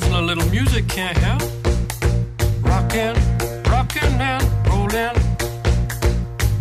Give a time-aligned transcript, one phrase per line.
[0.00, 1.42] A little music can't help.
[2.62, 3.14] Rockin',
[3.68, 5.14] rockin' and rollin'.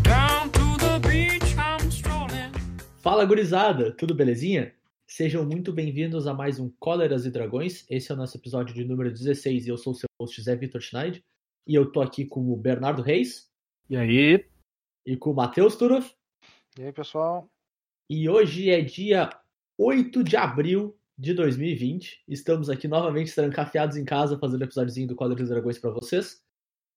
[0.01, 2.51] Down to the beach I'm strolling.
[2.99, 4.73] Fala gurizada, tudo belezinha?
[5.07, 7.85] Sejam muito bem-vindos a mais um Cóleras e Dragões.
[7.89, 10.55] Esse é o nosso episódio de número 16 e eu sou o seu host Zé
[10.55, 11.23] Vitor Schneid.
[11.67, 13.47] E eu tô aqui com o Bernardo Reis
[13.87, 14.45] E aí?
[15.05, 16.11] e com o Matheus Turoff.
[16.77, 17.47] E aí, pessoal?
[18.09, 19.29] E hoje é dia
[19.77, 22.23] 8 de abril de 2020.
[22.27, 26.41] Estamos aqui novamente trancafiados em casa fazendo episódiozinho do Cóleras e Dragões pra vocês.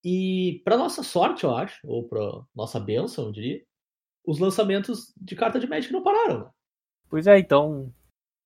[0.04, 2.20] E pra nossa sorte, eu acho, ou pra
[2.54, 3.62] nossa bênção, eu diria,
[4.26, 6.50] os lançamentos de carta de Magic não pararam.
[7.08, 7.92] Pois é, então.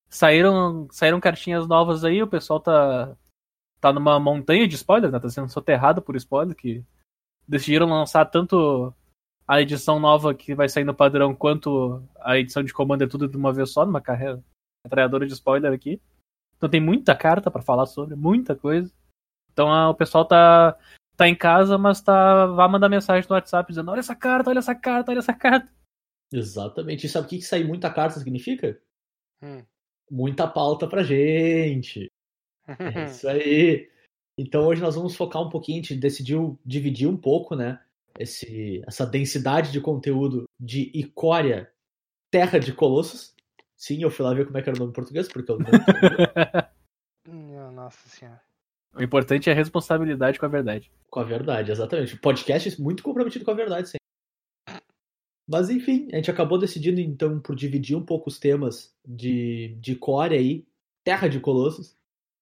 [0.08, 3.16] Saíram, saíram cartinhas novas aí, o pessoal tá.
[3.80, 5.18] tá numa montanha de spoilers, né?
[5.18, 6.84] Tá sendo soterrado por spoilers, que
[7.48, 8.94] decidiram lançar tanto
[9.46, 13.36] a edição nova que vai sair no padrão quanto a edição de Commander tudo de
[13.36, 14.42] uma vez só, numa carreira
[14.84, 16.00] metralhadora de spoiler aqui.
[16.56, 18.92] Então tem muita carta pra falar sobre, muita coisa.
[19.52, 20.78] Então ah, o pessoal tá,
[21.16, 22.46] tá em casa, mas tá.
[22.46, 25.72] vai mandar mensagem no WhatsApp dizendo: olha essa carta, olha essa carta, olha essa carta.
[26.32, 27.06] Exatamente.
[27.06, 28.80] E sabe o que, que sair muita carta significa?
[29.42, 29.64] Hum.
[30.10, 32.10] Muita pauta pra gente.
[32.66, 33.90] É isso aí.
[34.38, 37.80] Então hoje nós vamos focar um pouquinho, a gente decidiu dividir um pouco, né?
[38.18, 41.72] Esse, essa densidade de conteúdo de Icória,
[42.30, 43.33] Terra de Colossos.
[43.76, 45.58] Sim, eu fui lá ver como é que era o nome em português, porque eu
[45.58, 45.66] não
[47.72, 48.40] Nossa senhora.
[48.94, 50.90] o importante é a responsabilidade com a verdade.
[51.10, 52.14] com a verdade, exatamente.
[52.14, 53.96] O podcast é muito comprometido com a verdade, sim.
[55.46, 59.94] Mas enfim, a gente acabou decidindo então por dividir um pouco os temas de, de
[59.94, 60.66] Core aí,
[61.04, 61.94] Terra de Colossos,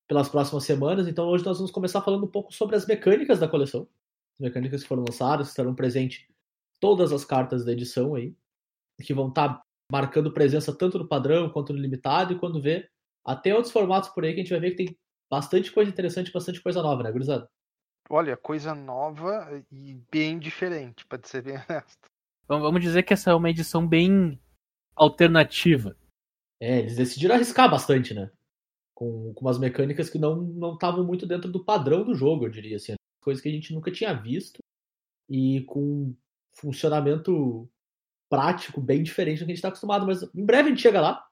[0.07, 1.09] pelas próximas semanas.
[1.09, 3.89] Então hoje nós vamos começar falando um pouco sobre as mecânicas da coleção.
[4.35, 6.25] As mecânicas que foram lançadas, que estarão presentes
[6.79, 8.35] todas as cartas da edição aí,
[9.03, 9.61] que vão estar
[9.93, 12.89] marcando presença tanto no padrão quanto no limitado, e quando vê,
[13.23, 14.99] até outros formatos por aí que a gente vai ver que tem
[15.31, 17.47] bastante coisa interessante, bastante coisa nova, né, gurizada?
[18.09, 22.09] Olha, coisa nova e bem diferente, pra ser bem honesto.
[22.43, 24.41] Então, vamos dizer que essa é uma edição bem
[24.97, 25.95] alternativa.
[26.59, 28.31] É, eles decidiram arriscar bastante, né?
[28.95, 32.51] Com, com umas mecânicas que não não estavam muito dentro do padrão do jogo, eu
[32.51, 32.95] diria assim.
[33.21, 34.59] Coisas que a gente nunca tinha visto
[35.29, 36.15] e com
[36.55, 37.69] funcionamento
[38.33, 40.07] prático bem diferente do que a gente está acostumado.
[40.07, 41.23] Mas em breve a gente chega lá.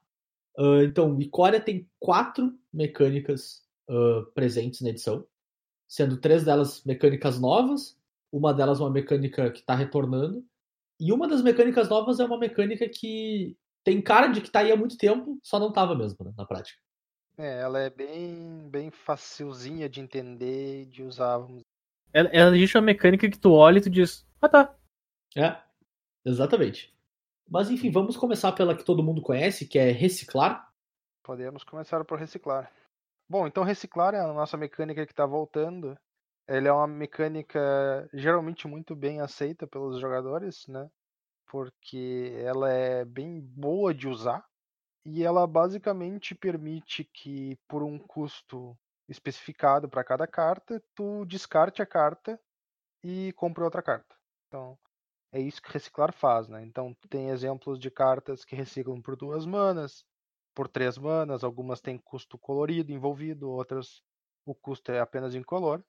[0.55, 5.25] Ah, então, Icória tem quatro mecânicas ah, presentes na edição,
[5.87, 7.97] sendo três delas mecânicas novas,
[8.31, 10.45] uma delas uma mecânica que está retornando,
[10.99, 14.71] e uma das mecânicas novas é uma mecânica que tem cara de que tá aí
[14.71, 16.79] há muito tempo, só não tava mesmo, né, na prática.
[17.35, 21.39] É, ela é bem, bem facilzinha de entender e de usar.
[22.13, 24.75] Ela, ela existe uma mecânica que tu olha e tu diz, ah tá.
[25.35, 25.57] É,
[26.25, 26.93] exatamente.
[27.49, 30.71] Mas enfim, vamos começar pela que todo mundo conhece, que é reciclar.
[31.23, 32.71] Podemos começar por reciclar.
[33.29, 35.97] Bom, então reciclar é a nossa mecânica que está voltando.
[36.47, 40.89] Ela é uma mecânica geralmente muito bem aceita pelos jogadores, né?
[41.47, 44.45] Porque ela é bem boa de usar
[45.05, 48.77] e ela basicamente permite que por um custo
[49.09, 52.39] especificado para cada carta, tu descarte a carta
[53.03, 54.15] e compre outra carta.
[54.47, 54.77] Então,
[55.31, 56.63] é isso que reciclar faz, né?
[56.63, 60.05] Então, tem exemplos de cartas que reciclam por duas manas,
[60.53, 64.01] por três manas, algumas têm custo colorido envolvido, outras
[64.45, 65.83] o custo é apenas incolor.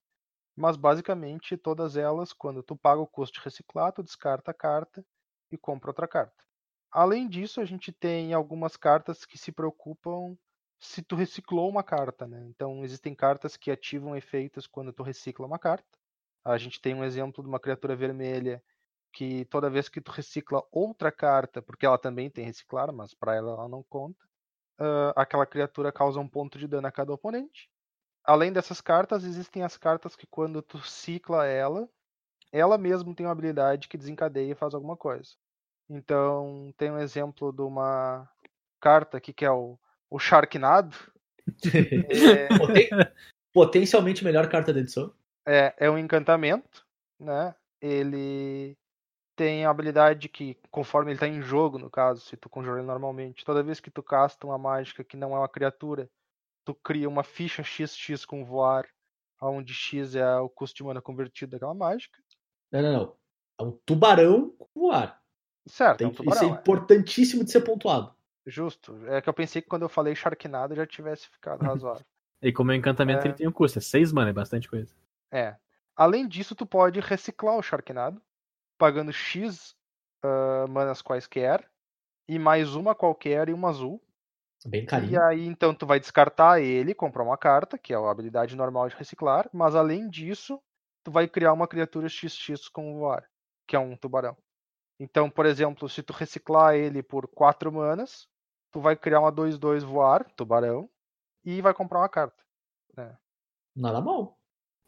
[0.57, 5.05] Mas basicamente todas elas, quando tu paga o custo de reciclar, tu descarta a carta
[5.51, 6.45] e compra outra carta.
[6.91, 10.37] Além disso, a gente tem algumas cartas que se preocupam
[10.79, 12.45] se tu reciclou uma carta, né?
[12.49, 15.99] Então existem cartas que ativam efeitos quando tu recicla uma carta.
[16.45, 18.63] A gente tem um exemplo de uma criatura vermelha
[19.13, 23.35] que toda vez que tu recicla outra carta, porque ela também tem reciclar, mas para
[23.37, 24.19] ela ela não conta,
[24.79, 27.71] ah, aquela criatura causa um ponto de dano a cada oponente.
[28.25, 31.89] Além dessas cartas, existem as cartas que quando tu cicla ela,
[32.53, 35.31] ela mesma tem uma habilidade que desencadeia e faz alguma coisa.
[35.89, 38.29] Então, tem um exemplo de uma
[38.81, 40.97] carta aqui que é o, o Sharknado.
[41.75, 42.89] É, Poten-
[43.53, 45.13] Potencialmente melhor carta da edição.
[45.47, 46.87] é, é um encantamento,
[47.19, 47.55] né?
[47.81, 48.79] Ele
[49.37, 52.87] tem a habilidade que, conforme ele está em jogo, no caso, se tu conjurar ele
[52.87, 56.09] normalmente, toda vez que tu casta uma mágica que não é uma criatura,
[56.65, 58.87] tu cria uma ficha XX com voar,
[59.41, 62.19] onde X é o custo de mana convertido daquela mágica.
[62.71, 63.17] Não, não, não.
[63.59, 65.21] É um tubarão com voar.
[65.67, 68.15] Certo, Tem- é um isso tubarão, é importantíssimo de ser pontuado.
[68.47, 68.97] é justo.
[69.09, 72.05] É que eu pensei que quando eu falei Sharknado já tivesse ficado razoável.
[72.41, 73.29] E como é um encantamento, É.
[73.29, 73.79] ele tem um custo.
[73.79, 74.93] É 6 mana, é bastante coisa.
[75.31, 75.57] É.
[75.97, 78.21] Além disso, tu pode reciclar o Sharknado,
[78.79, 79.75] pagando X
[80.23, 81.69] ah, manas quaisquer,
[82.29, 84.03] e mais uma qualquer e uma azul.
[84.67, 85.21] Bem E carinho.
[85.27, 88.97] aí, então, tu vai descartar ele, comprar uma carta, que é a habilidade normal de
[88.97, 90.61] reciclar, mas além disso,
[91.05, 93.29] tu vai criar uma criatura XX com voar,
[93.67, 94.37] que é um tubarão.
[95.01, 98.29] Então, por exemplo, se tu reciclar ele por 4 manas,
[98.73, 100.89] tu vai criar uma 2-2 voar, tubarão,
[101.45, 102.43] e vai comprar uma carta.
[103.75, 104.39] Nada mal.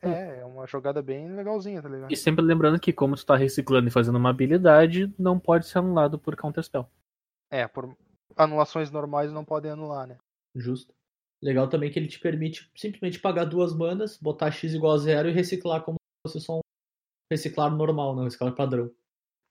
[0.09, 2.13] É, é uma jogada bem legalzinha, tá ligado?
[2.13, 5.79] E sempre lembrando que, como tu tá reciclando e fazendo uma habilidade, não pode ser
[5.79, 6.89] anulado por Counterspell.
[7.51, 7.97] É, por
[8.37, 10.19] anulações normais não podem anular, né?
[10.55, 10.95] Justo.
[11.43, 15.29] Legal também que ele te permite simplesmente pagar duas manas, botar X igual a zero
[15.29, 16.61] e reciclar como se fosse só um
[17.31, 18.23] reciclar normal, né?
[18.23, 18.91] Um reciclar padrão.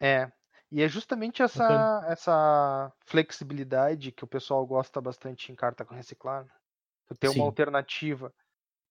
[0.01, 0.31] É.
[0.71, 2.11] E é justamente essa, Bacana.
[2.11, 6.45] essa flexibilidade que o pessoal gosta bastante em carta com reciclar.
[6.45, 6.51] né?
[7.07, 7.39] Tu ter Sim.
[7.39, 8.33] uma alternativa.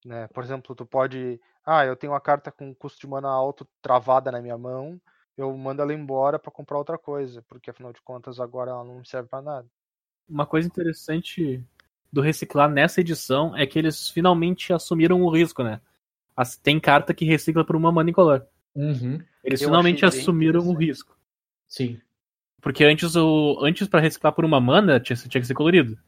[0.04, 0.26] Né?
[0.28, 1.40] Por exemplo, tu pode.
[1.64, 5.00] Ah, eu tenho uma carta com custo de mana alto travada na minha mão.
[5.36, 7.42] Eu mando ela embora pra comprar outra coisa.
[7.48, 9.66] Porque afinal de contas agora ela não me serve pra nada.
[10.28, 11.64] Uma coisa interessante
[12.12, 15.80] do reciclar nessa edição é que eles finalmente assumiram o risco, né?
[16.36, 18.44] As- Tem carta que recicla por uma mana incolor.
[18.74, 19.20] Uhum.
[19.44, 21.16] Eles Eu finalmente assumiram o risco.
[21.68, 22.00] Sim.
[22.60, 25.98] Porque antes o antes para reciclar por uma mana tinha, tinha que ser colorido.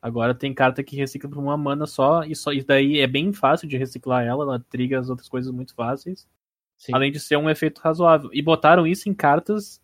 [0.00, 3.32] Agora tem carta que recicla por uma mana só e só e daí é bem
[3.32, 6.28] fácil de reciclar ela, ela triga as outras coisas muito fáceis,
[6.76, 6.92] Sim.
[6.94, 8.30] além de ser um efeito razoável.
[8.32, 9.82] E botaram isso em cartas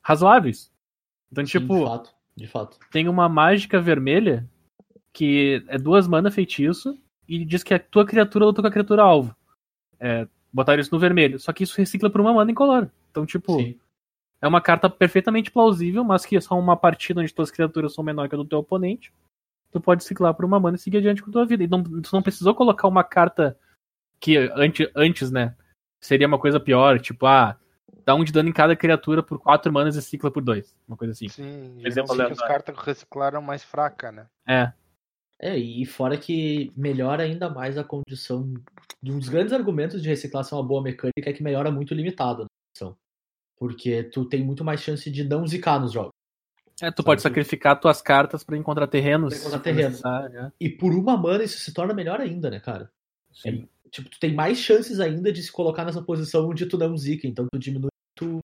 [0.00, 0.72] razoáveis.
[1.32, 2.14] Então, Sim, tipo, de fato.
[2.36, 2.78] De fato.
[2.92, 4.48] tem uma mágica vermelha
[5.12, 6.96] que é duas mana feitiço
[7.26, 9.34] e diz que a tua criatura luta com a criatura alvo.
[9.98, 11.40] É, botaram isso no vermelho.
[11.40, 12.88] Só que isso recicla por uma mana incolor.
[13.10, 13.78] Então, tipo, Sim.
[14.40, 18.04] é uma carta perfeitamente plausível, mas que é só uma partida onde tuas criaturas são
[18.04, 19.12] menor que a do teu oponente.
[19.70, 21.64] Tu pode ciclar por uma mana e seguir adiante com a tua vida.
[21.64, 23.58] E não, tu não precisou colocar uma carta
[24.20, 25.54] que antes, antes, né?
[26.00, 27.58] Seria uma coisa pior, tipo, ah,
[28.04, 30.76] dá um de dano em cada criatura por quatro manas e cicla por dois.
[30.86, 31.28] Uma coisa assim.
[31.28, 34.26] Sim, Exemplo geralmente as cartas que reciclaram mais fraca, né?
[34.46, 34.72] É.
[35.38, 38.54] É, e fora que melhora ainda mais a condição.
[39.04, 41.94] Um dos grandes argumentos de reciclar ser uma boa mecânica é que melhora muito o
[41.94, 42.96] limitado na edição.
[43.58, 46.15] Porque tu tem muito mais chance de não zicar nos jogos.
[46.80, 47.34] É, tu pode Sabe?
[47.34, 49.30] sacrificar tuas cartas pra encontrar terrenos.
[49.30, 49.88] Pra encontrar se for terreno.
[49.90, 50.52] necessário, né?
[50.60, 52.90] E por uma mana isso se torna melhor ainda, né, cara?
[53.32, 53.68] Sim.
[53.90, 57.26] Tipo, tu tem mais chances ainda de se colocar nessa posição onde tu não zica,
[57.26, 58.40] então tu diminui tu.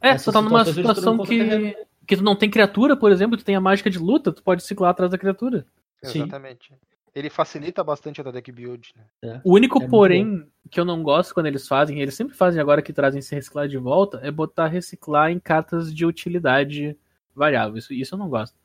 [0.00, 1.74] É, tu tá numa tu situação que, terreno.
[2.06, 4.62] que tu não tem criatura, por exemplo, tu tem a mágica de luta, tu pode
[4.62, 5.64] ciclar atrás da criatura.
[6.02, 6.22] Sim.
[6.22, 6.74] Exatamente.
[7.14, 8.90] Ele facilita bastante a tua deck build,
[9.22, 9.40] né?
[9.44, 12.80] O único É porém que eu não gosto quando eles fazem, eles sempre fazem agora
[12.80, 16.96] que trazem esse reciclar de volta, é botar reciclar em cartas de utilidade
[17.34, 17.76] variável.
[17.76, 18.56] Isso, isso eu não gosto.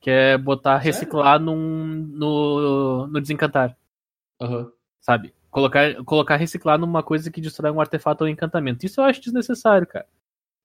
[0.00, 3.76] Que é botar reciclar num, no, no desencantar,
[4.40, 4.72] Aham.
[5.00, 5.34] sabe?
[5.50, 8.86] Colocar, colocar reciclar numa coisa que destrói um artefato ou um encantamento.
[8.86, 10.06] Isso eu acho desnecessário, cara.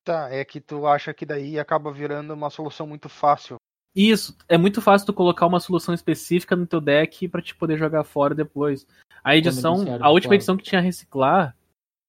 [0.03, 3.57] Tá, é que tu acha que daí acaba virando uma solução muito fácil.
[3.95, 7.77] Isso, é muito fácil tu colocar uma solução específica no teu deck pra te poder
[7.77, 8.85] jogar fora depois.
[9.23, 10.35] A edição, a última claro.
[10.35, 11.55] edição que tinha reciclar,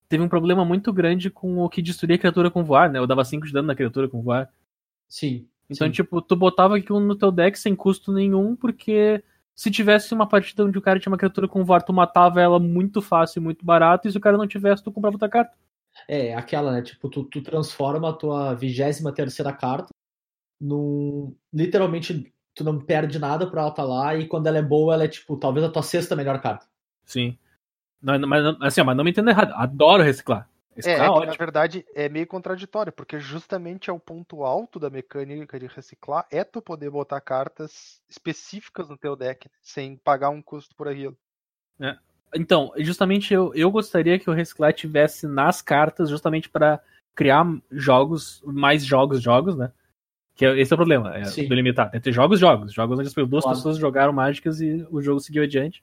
[0.08, 2.98] teve um problema muito grande com o que destruía a criatura com voar, né?
[2.98, 4.52] Eu dava 5 de dano na criatura com voar.
[5.08, 5.48] Sim.
[5.68, 5.92] Então, sim.
[5.92, 9.22] tipo, tu botava aquilo no teu deck sem custo nenhum, porque
[9.54, 12.58] se tivesse uma partida onde o cara tinha uma criatura com voar, tu matava ela
[12.60, 15.52] muito fácil e muito barato, e se o cara não tivesse, tu comprava outra carta.
[16.08, 16.82] É, aquela, né?
[16.82, 19.88] Tipo, tu, tu transforma a tua vigésima terceira carta
[20.60, 21.34] num.
[21.52, 25.04] Literalmente, tu não perde nada pra ela tá lá, e quando ela é boa, ela
[25.04, 26.66] é, tipo, talvez a tua sexta melhor carta.
[27.04, 27.36] Sim.
[28.00, 30.48] Não, não- mas, assim, ó, mas não me entenda errado, adoro reciclar.
[30.76, 34.44] É, Reciclar é é que, na verdade é meio contraditório, porque justamente é o ponto
[34.44, 39.54] alto da mecânica de reciclar é tu poder botar cartas específicas no teu deck, né,
[39.62, 41.16] sem pagar um custo por aquilo.
[42.34, 46.80] Então, justamente eu, eu gostaria que o Reciclar tivesse nas cartas, justamente pra
[47.14, 49.72] criar jogos, mais jogos, jogos, né?
[50.34, 51.48] Que é- esse é o problema, é Sim.
[51.48, 51.96] do limitado.
[51.96, 52.72] Entre jogos, jogos.
[52.74, 53.56] Jogos onde as duas Claro.
[53.56, 55.82] pessoas jogaram mágicas e o jogo seguiu adiante.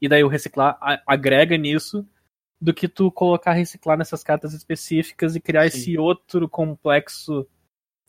[0.00, 2.06] E daí o Reciclar agrega nisso
[2.62, 5.78] do que tu colocar Reciclar nessas cartas específicas e criar Sim.
[5.78, 7.44] esse outro complexo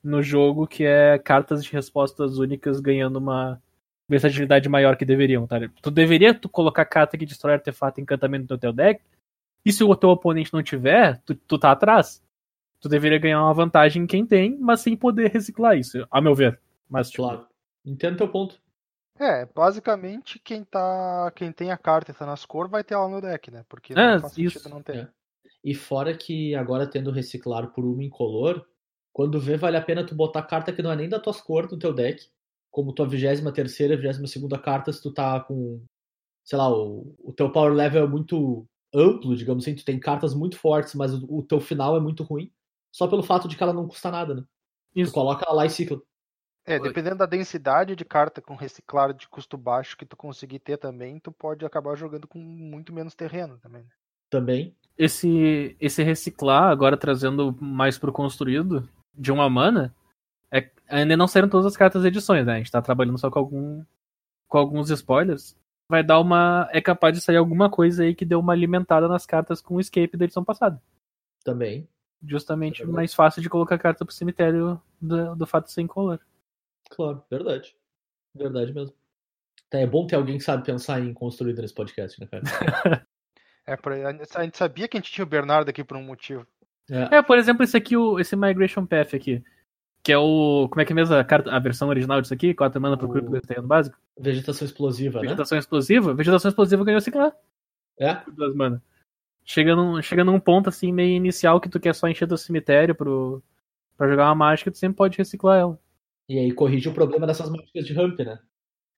[0.03, 3.59] no jogo que é cartas de respostas únicas ganhando uma
[4.07, 5.57] versatilidade maior que deveriam, tá?
[5.81, 9.01] Tu deveria tu colocar carta que destrói artefato e encantamento no teu deck,
[9.65, 12.21] e se o teu oponente não tiver, tu, tu tá atrás.
[12.79, 16.35] Tu deveria ganhar uma vantagem em quem tem, mas sem poder reciclar isso, a meu
[16.35, 16.59] ver.
[16.87, 17.47] Mas, tipo, Claro.
[17.85, 18.61] Entendo teu ponto.
[19.19, 21.31] É, basicamente quem tá.
[21.35, 23.63] Quem tem a carta e tá nas cores vai ter ela no deck, né?
[23.69, 24.59] Porque É, não faz isso.
[24.59, 24.97] sentido não ter.
[24.97, 25.11] É.
[25.63, 28.65] E fora que agora tendo reciclar por uma incolor,
[29.13, 31.71] quando vê, vale a pena tu botar carta que não é nem da tuas cores
[31.71, 32.27] no teu deck,
[32.71, 35.81] como tua 23 terceira, 22 segunda carta, se tu tá com,
[36.43, 40.33] sei lá, o, o teu power level é muito amplo, digamos assim, tu tem cartas
[40.33, 42.51] muito fortes, mas o, o teu final é muito ruim,
[42.91, 44.43] só pelo fato de que ela não custa nada, né?
[44.99, 45.13] Tu isso.
[45.13, 46.01] coloca ela lá e cicla.
[46.65, 50.77] É, dependendo da densidade de carta com reciclar de custo baixo que tu conseguir ter
[50.77, 53.83] também, tu pode acabar jogando com muito menos terreno também.
[53.83, 53.89] né?
[54.29, 54.75] Também.
[54.97, 59.93] Esse, esse reciclar, agora trazendo mais pro construído, de uma mana,
[60.51, 62.53] é, ainda não saíram todas as cartas edições, né?
[62.53, 63.83] A gente tá trabalhando só com, algum,
[64.47, 65.57] com alguns spoilers.
[65.89, 66.69] Vai dar uma.
[66.71, 69.79] É capaz de sair alguma coisa aí que deu uma alimentada nas cartas com o
[69.79, 70.81] escape da edição passada.
[71.43, 71.87] Também.
[72.25, 72.95] Justamente verdade.
[72.95, 76.19] mais fácil de colocar carta pro cemitério do, do fato de ser incolor.
[76.95, 77.75] Claro, verdade.
[78.35, 78.93] Verdade mesmo.
[79.69, 82.43] Tá, é bom ter alguém que sabe pensar em construído nesse podcast, né, cara?
[83.65, 83.77] É,
[84.35, 86.45] a gente sabia que a gente tinha o Bernardo aqui por um motivo.
[86.91, 89.41] É, É, por exemplo, esse aqui, o, esse Migration Path aqui.
[90.03, 90.67] Que é o.
[90.69, 92.53] Como é que é mesmo a, carta, a versão original disso aqui?
[92.53, 93.97] Quatro mana pro O- grupo do terreno básico?
[94.19, 95.27] vegetação explosiva, né?
[95.27, 96.13] Vegetação explosiva.
[96.13, 97.33] Vegetação explosiva ganhou ciclar
[97.97, 98.83] É, por duas mana.
[99.45, 102.93] Chega num, chega num ponto assim meio inicial que tu quer só encher teu cemitério
[102.93, 103.41] pro,
[103.95, 105.79] pra jogar uma mágica, tu sempre pode reciclar ela.
[106.27, 108.39] E aí corrige o problema dessas mágicas de ramp, né?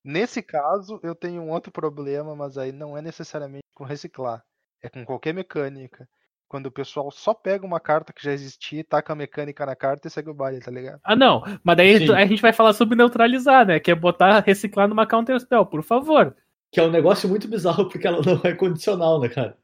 [0.03, 4.43] Nesse caso, eu tenho um outro problema, mas aí não é necessariamente com reciclar.
[4.81, 6.07] É com qualquer mecânica.
[6.47, 10.07] Quando o pessoal só pega uma carta que já existia, taca a mecânica na carta
[10.07, 10.99] e segue o baile, tá ligado?
[11.03, 11.43] Ah, não.
[11.63, 12.13] Mas daí Sim.
[12.13, 13.79] a gente vai falar sobre neutralizar, né?
[13.79, 16.35] Que é botar reciclar numa counter spell, por favor.
[16.71, 19.57] Que é um negócio muito bizarro porque ela não é condicional, né, cara?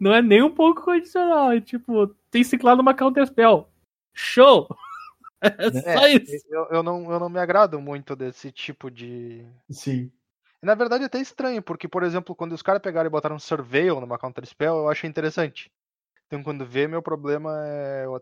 [0.00, 1.52] Não é nem um pouco condicional.
[1.52, 3.68] É tipo, tem ciclar numa counter spell.
[4.14, 4.66] Show!
[5.40, 6.46] É só É, isso.
[6.50, 9.46] eu, eu, não, eu não me agrado muito desse tipo de.
[9.70, 10.10] Sim.
[10.62, 13.38] Na verdade é até estranho, porque, por exemplo, quando os caras pegaram e botaram um
[13.38, 15.70] Surveil numa Counter Spell, eu achei interessante.
[16.26, 18.08] Então quando vê, meu problema é.
[18.08, 18.20] o-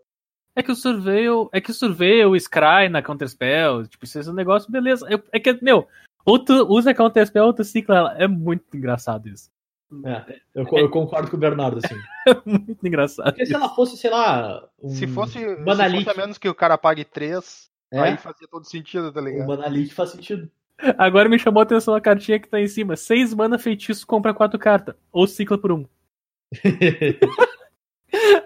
[0.55, 1.49] É que o Surveil.
[1.53, 5.07] É que o Surveil, o Scry na Counterspell, tipo, isso é um negócio, beleza.
[5.33, 5.89] É que, meu,
[6.25, 8.19] ou tu usa a Counterspell ou tu cicla ela.
[8.19, 9.51] É muito engraçado isso.
[10.05, 11.95] É, eu, co- eu concordo com o Bernardo, assim.
[12.29, 13.27] É muito engraçado.
[13.27, 14.69] Porque se ela fosse, sei lá.
[14.83, 16.05] Um, Se fosse, se Manalik.
[16.05, 19.47] fosse a menos que o cara pague 3, É, aí fazia todo sentido, tá ligado?
[19.47, 20.51] Manalik faz sentido.
[20.99, 22.97] Agora me chamou a atenção a cartinha que tá em cima.
[22.97, 24.95] 6 mana feitiço, compra 4 cartas.
[25.13, 25.87] Ou cicla por um.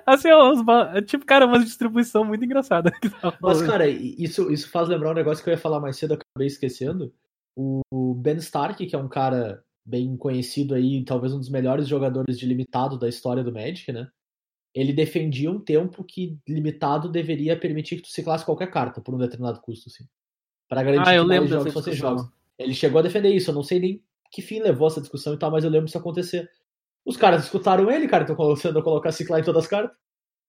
[0.07, 0.53] Assim, ó,
[0.95, 2.91] é tipo, cara, uma distribuição muito engraçada.
[2.91, 5.97] que tá Mas, cara, isso, isso faz lembrar um negócio que eu ia falar mais
[5.97, 7.13] cedo, eu acabei esquecendo.
[7.57, 11.89] O o Ben Stark, que é um cara bem conhecido aí, talvez um dos melhores
[11.89, 14.09] jogadores de limitado da história do Magic, né?
[14.73, 19.19] Ele defendia um tempo que limitado deveria permitir que tu ciclasse qualquer carta por um
[19.19, 20.05] determinado custo, assim.
[20.69, 22.29] Pra garantir ah, eu que lembro jogos fossem jogos.
[22.57, 25.39] Ele chegou a defender isso, eu não sei nem que fim levou essa discussão e
[25.39, 26.49] tal, mas eu lembro isso acontecer.
[27.05, 29.97] Os caras escutaram ele, cara, estão começando a colocar ciclar em todas as cartas.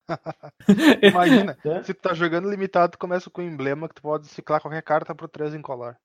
[1.02, 1.84] Imagina, né?
[1.84, 4.84] se tu tá jogando limitado, tu começa com o emblema que tu pode ciclar qualquer
[4.84, 5.98] carta por 3 em colar.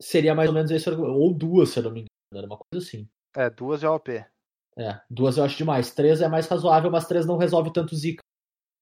[0.00, 1.14] Seria mais ou menos esse argumento.
[1.14, 2.13] Ou duas, se eu não me engano.
[2.38, 3.08] Era uma coisa assim.
[3.36, 4.24] É, duas é OP.
[4.76, 5.92] É, duas eu acho demais.
[5.92, 8.22] Três é mais razoável, mas três não resolve tanto zica.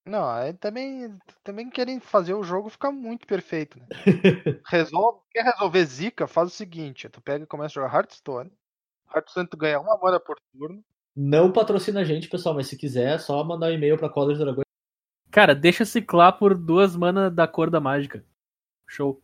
[0.04, 3.86] Não, aí também, também querem fazer o jogo ficar muito perfeito, né?
[4.66, 8.50] Resolve, quer resolver zica, faz o seguinte, tu pega e começa a jogar Hearthstone.
[9.14, 10.84] Hearthstone tu ganha uma mana por turno.
[11.14, 14.40] Não patrocina a gente, pessoal, mas se quiser, é só mandar um e-mail pra Colors
[14.40, 14.64] Dragões.
[15.30, 18.24] Cara, deixa ciclar por duas mana da cor da mágica.
[18.88, 19.22] Show.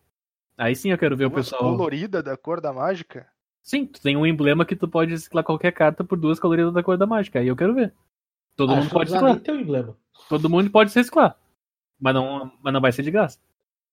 [0.57, 1.77] Aí sim eu quero ver o duas pessoal.
[1.77, 3.29] colorida da cor da mágica.
[3.63, 6.83] Sim, tu tem um emblema que tu pode ciclar qualquer carta por duas coloridas da
[6.83, 7.39] cor da mágica.
[7.41, 7.95] Aí eu quero ver.
[8.57, 9.35] Todo Acho mundo pode precisa ciclar.
[9.35, 9.97] nem ter um emblema.
[10.29, 11.37] Todo mundo pode reciclar.
[12.01, 13.39] Mas não, mas não vai ser de graça.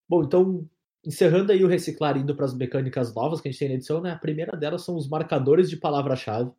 [0.08, 0.68] Bom, então,
[1.06, 4.12] encerrando aí o reciclar indo pras mecânicas novas que a gente tem na edição, né?
[4.12, 6.52] A primeira delas são os marcadores de palavra-chave.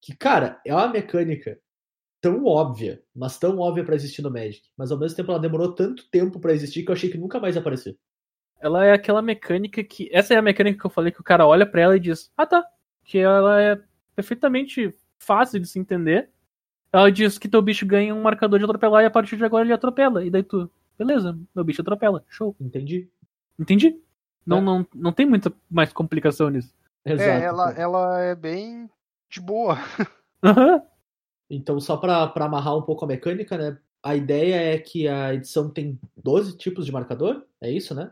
[0.00, 1.58] Que, cara, é uma mecânica
[2.20, 4.62] tão óbvia, mas tão óbvia pra existir no Magic.
[4.76, 7.40] Mas ao mesmo tempo ela demorou tanto tempo pra existir que eu achei que nunca
[7.40, 7.98] mais ia aparecer.
[8.62, 10.08] Ela é aquela mecânica que.
[10.12, 12.30] Essa é a mecânica que eu falei que o cara olha pra ela e diz:
[12.36, 12.64] Ah tá.
[13.04, 13.78] Que ela é
[14.14, 16.30] perfeitamente fácil de se entender.
[16.92, 19.64] Ela diz que teu bicho ganha um marcador de atropelar e a partir de agora
[19.64, 20.24] ele atropela.
[20.24, 22.22] E daí tu, beleza, meu bicho atropela.
[22.28, 22.54] Show.
[22.60, 23.08] Entendi?
[23.58, 24.00] Entendi.
[24.46, 24.60] Não, É.
[24.60, 26.72] não, não tem muita mais complicação nisso.
[27.04, 27.28] Exato.
[27.28, 28.88] É, ela, ela é bem
[29.28, 29.76] de boa.
[31.54, 33.76] Então, só pra pra amarrar um pouco a mecânica, né?
[34.02, 38.10] A ideia é que a edição tem 12 tipos de marcador, é isso, né?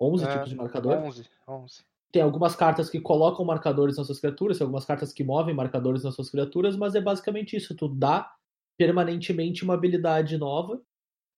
[0.00, 0.96] 11 É, tipos de marcador.
[0.98, 1.84] 11, 11.
[2.12, 6.04] Tem algumas cartas que colocam marcadores nas suas criaturas, tem algumas cartas que movem marcadores
[6.04, 7.74] nas suas criaturas, mas é basicamente isso.
[7.76, 8.30] Tu dá
[8.78, 10.80] permanentemente uma habilidade nova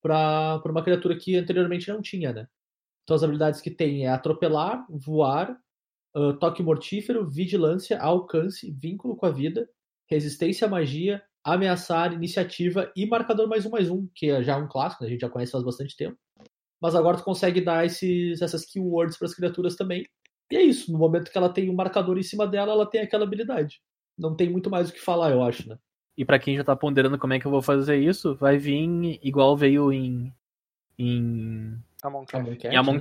[0.03, 2.49] pra uma criatura que anteriormente não tinha, né?
[3.05, 5.59] Então as habilidades que tem é atropelar, voar,
[6.15, 9.69] ah, toque mortífero, vigilância, alcance, vínculo com a vida,
[10.11, 14.69] resistência à magia, ameaçar, iniciativa e marcador mais um mais um, que é já um
[14.69, 15.09] clássico, né?
[15.09, 16.19] a gente já conhece faz bastante tempo.
[16.81, 20.07] Mas agora tu consegue dar esses, essas keywords para as criaturas também.
[20.51, 23.01] E é isso, no momento que ela tem um marcador em cima dela, ela tem
[23.01, 23.81] aquela habilidade.
[24.17, 25.79] Não tem muito mais o que falar, eu acho, né?
[26.17, 29.19] E pra quem já tá ponderando como é que eu vou fazer isso, vai vir
[29.23, 30.33] igual veio em.
[30.99, 32.43] em A A Moncat.
[32.43, 33.01] Moncat, Em Amon né?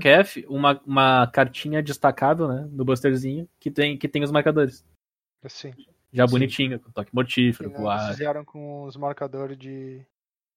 [0.50, 2.68] Uma, uma cartinha destacável, né?
[2.72, 4.84] No busterzinho, que tem, que tem os marcadores.
[5.48, 5.74] Sim.
[6.12, 6.32] Já Sim.
[6.32, 8.12] bonitinho, com toque Que mortífero, com ar.
[8.12, 10.02] fizeram com os marcadores de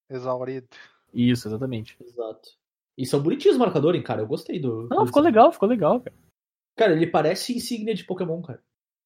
[0.08, 0.68] exaurido.
[1.12, 1.96] Isso, exatamente.
[2.00, 2.50] Exato.
[2.98, 4.22] E são bonitinhos os marcadores, cara.
[4.22, 4.88] Eu gostei do.
[4.90, 5.26] Não, do ficou design.
[5.28, 6.16] legal, ficou legal, cara.
[6.76, 8.60] Cara, ele parece insígnia de Pokémon, cara.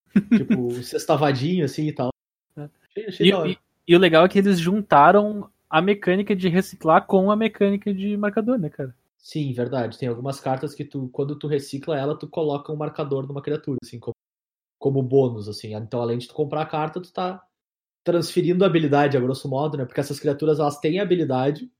[0.36, 2.10] tipo, sextavadinho assim e tal.
[2.56, 2.68] É.
[2.90, 3.58] Achei, achei E, e-
[3.88, 8.16] e o legal é que eles juntaram a mecânica de reciclar com a mecânica de
[8.16, 8.94] marcador, né, cara?
[9.18, 9.98] Sim, verdade.
[9.98, 13.78] Tem algumas cartas que tu, quando tu recicla ela, tu coloca um marcador numa criatura,
[13.82, 14.14] assim, como,
[14.78, 15.74] como bônus, assim.
[15.74, 17.42] Então, além de tu comprar a carta, tu tá
[18.04, 19.84] transferindo a habilidade, a grosso modo, né?
[19.84, 21.70] Porque essas criaturas, elas têm habilidade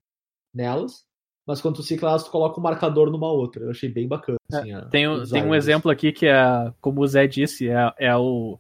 [0.54, 1.04] nelas,
[1.46, 3.64] mas quando tu cicla elas, tu coloca um marcador numa outra.
[3.64, 4.72] Eu achei bem bacana, assim.
[4.72, 8.16] a- Tem, um- tem um exemplo aqui que é, como o Zé disse, é, é
[8.16, 8.58] o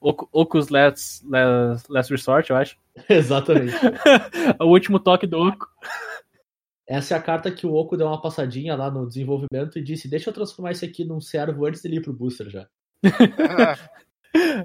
[0.00, 2.76] Oc- Ocus Last, Last, Last Resort, eu acho.
[3.08, 3.72] Exatamente.
[4.60, 5.66] o último toque do Oco.
[6.86, 10.08] Essa é a carta que o Oco deu uma passadinha lá no desenvolvimento e disse:
[10.10, 12.66] Deixa eu transformar isso aqui num servo antes dele ir pro booster já.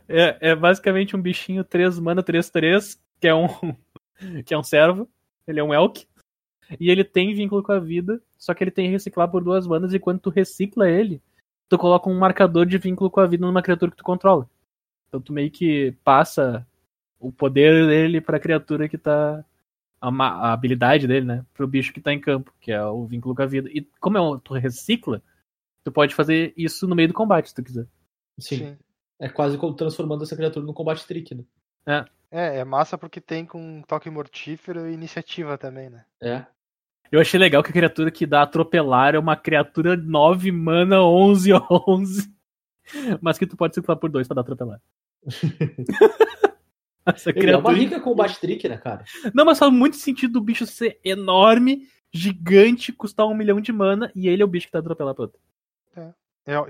[0.08, 3.48] É, é basicamente um bichinho 3 mana 3-3, que é um
[4.46, 5.10] que é um servo.
[5.48, 6.06] Ele é um elk.
[6.80, 9.94] E ele tem vínculo com a vida, só que ele tem reciclar por duas manas
[9.94, 11.22] e quando tu recicla ele,
[11.70, 14.50] tu coloca um marcador de vínculo com a vida numa criatura que tu controla.
[15.08, 16.66] Então tu meio que passa
[17.20, 19.44] o poder dele pra criatura que tá
[20.02, 23.42] a, habilidade dele, né, pro bicho que tá em campo, que é o vínculo com
[23.42, 23.70] a vida.
[23.70, 25.22] E como é um, tu recicla,
[25.84, 27.88] tu pode fazer isso no meio do combate, se tu quiser.
[28.40, 28.58] Sim.
[28.58, 28.78] Sim.
[29.20, 32.06] É quase como transformando essa criatura num combate trick, né?
[32.30, 36.06] É, é massa porque tem com toque mortífero e iniciativa também, né?
[36.22, 36.46] É.
[37.16, 41.52] Eu achei legal que a criatura que dá atropelar é uma criatura 9 mana 11
[41.88, 42.30] 11.
[43.22, 44.82] Mas que tu pode ciclar por 2 pra dar atropelar.
[47.06, 47.78] Essa Ele é uma criatura.
[47.78, 49.06] rica combate trick, né, cara?
[49.34, 54.12] Não, mas faz muito sentido do bicho ser enorme, gigante, custar um milhão de mana
[54.16, 55.40] e ele é o bicho que tá atropelar pra outro.
[55.96, 56.14] É-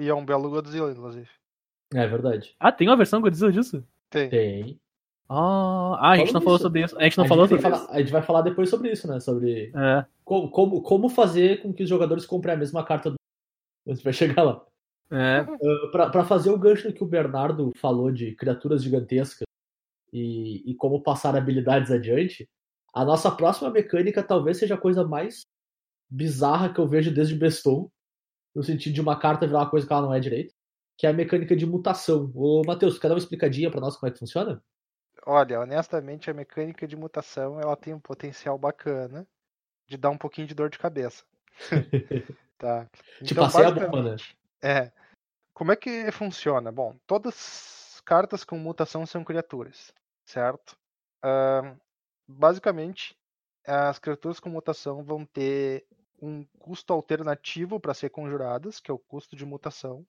[0.04, 1.30] e é um belo Godzilla, inclusive.
[1.94, 2.54] É verdade.
[2.60, 3.82] Ah, tem uma versão Godzilla disso?
[4.10, 4.30] Tem.
[4.30, 4.80] Tem.
[5.28, 6.98] Ah, ah, a gente não falou sobre isso.
[7.00, 7.86] A gente não a, falou gente sobre isso.
[7.86, 9.20] falar- a gente vai falar depois sobre isso, né?
[9.20, 13.16] Sobre É, como, como, como fazer com que os jogadores comprem a mesma carta do.
[13.88, 14.66] A gente vai chegar lá.
[15.12, 15.42] é.
[15.42, 19.46] Uh, pra, pra fazer o gancho que o Bernardo falou de criaturas gigantescas
[20.12, 22.48] e, e como passar habilidades adiante,
[22.92, 25.42] a nossa próxima mecânica talvez seja a coisa mais
[26.10, 27.92] bizarra que eu vejo desde Bestou,
[28.56, 30.54] no sentido de uma carta virar uma coisa que ela não é direito,
[30.98, 32.32] que é a mecânica de mutação.
[32.34, 34.64] Ô, Matheus, quer dar uma explicadinha pra nós como é que funciona?
[35.26, 39.28] Olha, honestamente, a mecânica de mutação ela tem um potencial bacana
[39.88, 41.24] de dar um pouquinho de dor de cabeça.
[42.58, 42.88] tá.
[43.24, 44.16] Te passei a bomba, né?
[44.62, 44.92] É.
[45.54, 46.72] Como é que funciona?
[46.72, 49.92] Bom, todas as cartas com mutação são criaturas,
[50.26, 50.78] certo?
[51.24, 51.76] Ahn,
[52.28, 53.18] basicamente,
[53.66, 55.88] as criaturas com mutação vão ter
[56.22, 60.06] um custo alternativo para ser conjuradas, que é o custo de mutação,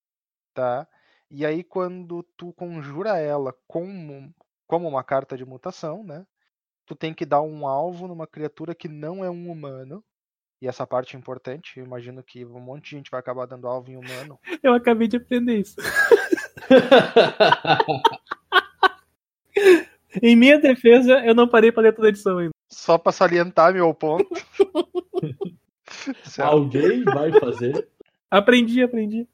[0.52, 0.86] tá?
[1.30, 4.32] E aí quando tu conjura ela como,
[4.66, 6.24] como uma carta de mutação, né?
[6.86, 10.02] Tu tem que dar um alvo numa criatura que não é um humano.
[10.62, 13.66] E essa parte é importante, eu imagino que um monte de gente vai acabar dando
[13.68, 14.38] alvo em humano.
[14.62, 15.76] Eu acabei de aprender isso.
[20.22, 22.52] Em minha defesa, eu não parei pra ler toda a edição ainda.
[22.72, 24.26] Só para salientar meu ponto.
[26.40, 27.88] Alguém vai fazer.
[28.30, 29.28] Aprendi, aprendi.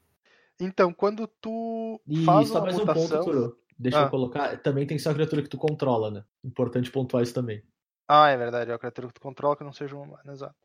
[0.59, 3.25] Então, quando tu E faz uma mais um mutação.
[3.25, 3.57] ponto.
[3.83, 4.05] Deixa Ah.
[4.05, 4.57] eu colocar.
[4.61, 6.25] Também tem que ser uma criatura que tu controla, né?
[6.43, 7.63] Importante pontuar isso também.
[8.07, 10.55] Ah, é verdade, é a criatura que tu controla que não seja um humano, exato.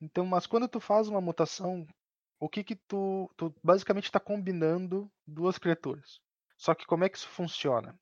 [0.00, 1.86] Então, mas quando tu faz uma mutação,
[2.40, 6.20] o que que tu, tu basicamente está combinando duas criaturas.
[6.58, 7.98] Só que como é que isso funciona?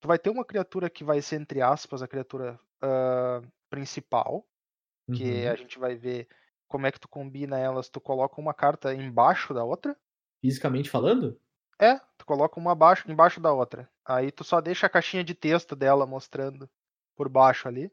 [0.00, 4.46] Tu vai ter uma criatura que vai ser, entre aspas, a criatura ah, principal,
[5.12, 5.48] que Uhum.
[5.48, 6.28] a gente vai ver
[6.68, 9.96] como é que tu combina elas, tu coloca uma carta embaixo da outra.
[10.42, 11.40] Fisicamente falando?
[11.80, 13.90] É, tu coloca uma abaixo, embaixo da outra.
[14.08, 16.70] Aí tu só deixa a caixinha de texto dela mostrando
[17.16, 17.92] por baixo ali.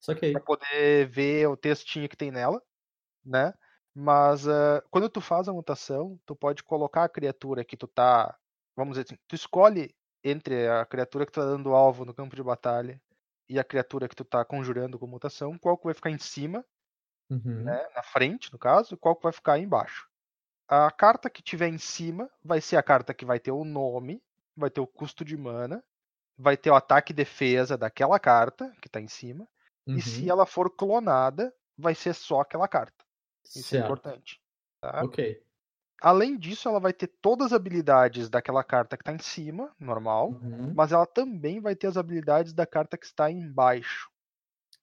[0.00, 0.32] Só que aí.
[0.32, 2.62] para poder ver o textinho que tem nela,
[3.24, 3.54] né?
[3.94, 8.38] Mas ah, quando tu faz a mutação, tu pode colocar a criatura que tu tá,
[8.76, 9.94] vamos dizer assim, tu escolhe
[10.24, 13.00] entre a criatura que tu tá dando alvo no campo de batalha
[13.48, 16.64] e a criatura que tu tá conjurando com mutação, qual que vai ficar em cima,
[17.30, 17.64] Uhum.
[17.64, 20.08] né, na frente, no caso, e qual que vai ficar aí embaixo.
[20.68, 24.22] A carta que tiver em cima vai ser a carta que vai ter o nome,
[24.60, 25.82] vai ter o custo de mana,
[26.38, 29.48] vai ter o ataque e defesa daquela carta que tá em cima.
[29.86, 29.96] Uhum.
[29.96, 33.04] E se ela for clonada, vai ser só aquela carta.
[33.44, 33.84] Isso é Certo.
[33.84, 34.40] importante.
[34.80, 35.02] tá?
[35.04, 35.42] Ok.
[36.02, 40.30] Além disso, ela vai ter todas as habilidades daquela carta que está em cima, normal,
[40.30, 40.72] Uhum.
[40.74, 44.10] mas ela também vai ter as habilidades da carta que está embaixo.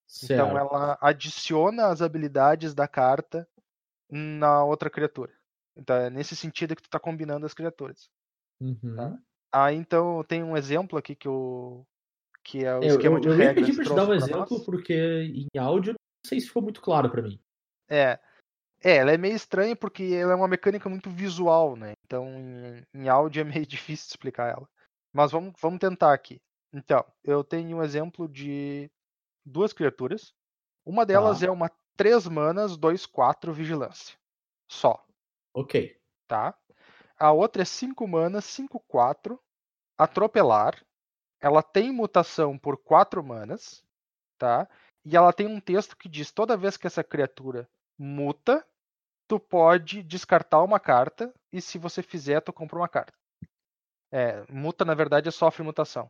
[0.07, 0.33] Certo.
[0.33, 3.47] Então ela adiciona as habilidades da carta
[4.09, 5.33] na outra criatura.
[5.75, 8.09] Então é nesse sentido que tu tá combinando as criaturas.
[8.61, 8.95] Uhum.
[8.95, 9.17] Tá.
[9.53, 11.85] Aí então tem um exemplo aqui que o
[12.43, 14.47] que é o Eu, esquema eu, de eu regras pedir pra te dar um exemplo,
[14.49, 14.65] nós.
[14.65, 14.93] porque
[15.53, 17.39] em áudio não sei se ficou muito claro pra mim.
[17.89, 18.19] É.
[18.83, 21.93] É, ela é meio estranha porque ela é uma mecânica muito visual, né?
[22.05, 24.69] Então em, em áudio é meio difícil de explicar ela.
[25.13, 26.39] Mas vamos, vamos tentar aqui.
[26.73, 28.89] Então, eu tenho um exemplo de
[29.45, 30.33] duas criaturas.
[30.85, 31.47] Uma delas Tá.
[31.47, 34.15] é uma 3 manas, 2, 4 vigilância.
[34.69, 35.03] Só,
[35.55, 35.97] Ok.
[36.27, 36.53] tá?
[37.17, 39.39] A outra é 5 manas, 5, 4,
[39.97, 40.83] atropelar.
[41.39, 43.83] Ela tem mutação por 4 manas,
[44.37, 44.67] tá?
[45.05, 48.65] E ela tem um texto que diz: toda vez que essa criatura muta,
[49.27, 53.13] tu pode descartar uma carta e se você fizer, tu compra uma carta.
[54.11, 56.09] É, muta na verdade é sofre mutação.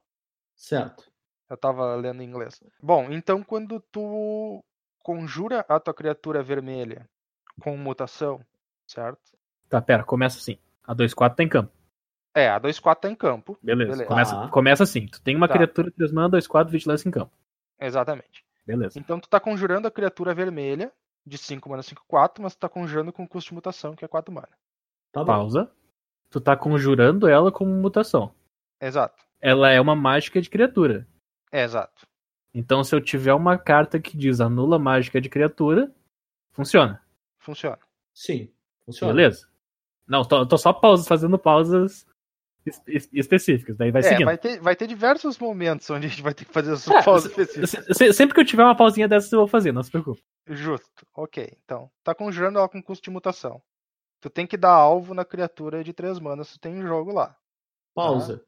[0.55, 1.11] Certo.
[1.49, 2.61] Eu tava lendo em inglês.
[2.81, 4.63] Bom, então quando tu
[4.99, 7.09] conjura a tua criatura vermelha
[7.61, 8.45] com mutação,
[8.85, 9.37] certo?
[9.69, 10.59] Tá, pera, começa assim.
[10.87, 11.71] A 2-4 tá em campo.
[12.33, 13.57] É, a 2-4 tá em campo.
[13.61, 13.91] Beleza.
[13.91, 14.07] Beleza.
[14.07, 14.47] Começa, Tá.
[14.47, 15.05] começa assim.
[15.07, 15.55] Tu tem uma Tá.
[15.55, 17.31] criatura 3 mana, 2-4, vigilância em campo.
[17.79, 18.45] Exatamente.
[18.65, 18.97] Beleza.
[18.99, 20.91] Então tu tá conjurando a criatura vermelha
[21.25, 24.07] de 5 mana 5, 4, mas tu tá conjurando com custo de mutação, que é
[24.07, 24.49] 4 mana.
[25.11, 25.25] Tá bom.
[25.27, 25.69] Pausa.
[26.29, 28.33] Tu tá conjurando ela como mutação.
[28.81, 29.23] Exato.
[29.41, 31.07] Ela é uma mágica de criatura.
[31.51, 32.05] É, exato.
[32.53, 35.93] Então, se eu tiver uma carta que diz anula mágica de criatura,
[36.51, 37.01] funciona.
[37.39, 37.79] Funciona.
[38.13, 38.51] Sim.
[38.85, 39.13] Funciona.
[39.13, 39.47] Beleza?
[40.07, 42.05] Não, tô, tô só pausas, fazendo pausas
[42.65, 43.75] es- es- específicas.
[43.77, 44.25] Daí vai É, seguindo.
[44.25, 47.03] vai ter, vai ter diversos momentos onde a gente vai ter que fazer as É,
[47.03, 47.97] pausas específicas.
[47.97, 50.23] se- Sempre que eu tiver uma pausinha dessas, eu vou fazer, não se preocupe.
[50.47, 51.05] Justo.
[51.13, 51.57] Ok.
[51.65, 53.61] Então, tá conjurando ela com custo de mutação.
[54.21, 57.35] Tu tem que dar alvo na criatura de 3 manas tu tem em jogo lá.
[57.93, 58.43] Pausa.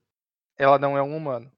[0.58, 1.52] Ela não é um humano.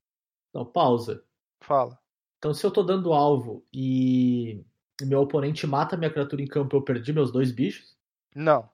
[0.54, 1.24] Não, pausa.
[1.62, 1.98] Fala.
[2.38, 4.66] Então, se eu tô dando alvo e
[5.04, 7.96] meu oponente mata minha criatura em campo, eu perdi meus dois bichos?
[8.36, 8.70] Não.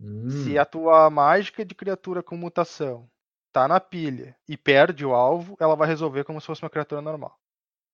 [0.00, 3.08] Hum, Se a tua mágica de criatura com mutação
[3.52, 7.00] tá na pilha e perde o alvo, ela vai resolver como se fosse uma criatura
[7.00, 7.38] normal.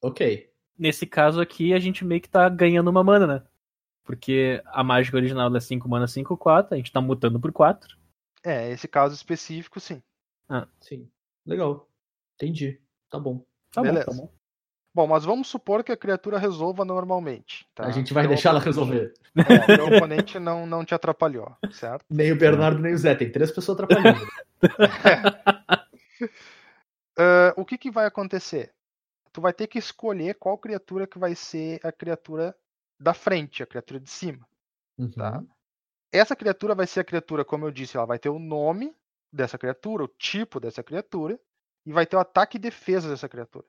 [0.01, 0.51] Ok.
[0.77, 3.47] Nesse caso aqui, a gente meio que tá ganhando uma mana, né?
[4.05, 6.75] Porque a mágica original é 5 mana, 5, 4.
[6.75, 7.97] A gente tá mutando por 4.
[8.43, 10.03] É, esse caso específico, sim.
[10.81, 11.09] Sim.
[11.47, 11.89] Legal.
[12.35, 12.81] Entendi.
[13.09, 13.45] Tá bom.
[13.71, 14.07] Tá Beleza.
[14.07, 14.33] bom, tá bom.
[14.95, 17.67] Bom, mas vamos supor que a criatura resolva normalmente.
[17.75, 17.87] Tá?
[17.87, 19.15] A gente vai deixar ela resolver.
[19.35, 22.05] É, teu oponente não, não te atrapalhou, certo?
[22.11, 23.15] Nem o Bernardo, nem o Zé.
[23.15, 24.21] Tem três pessoas atrapalhando.
[27.17, 28.75] Ah, o que, que vai acontecer?
[29.33, 32.55] Tu vai ter que escolher qual criatura que vai ser a criatura
[33.01, 34.47] da frente, a criatura de cima.
[34.99, 35.11] Uhum.
[35.11, 35.43] Tá.
[36.13, 38.95] Essa criatura vai ser a criatura, como eu disse, ela vai ter o nome
[39.33, 41.41] dessa criatura, o tipo dessa criatura,
[41.87, 43.65] e vai ter o ataque e defesa dessa criatura.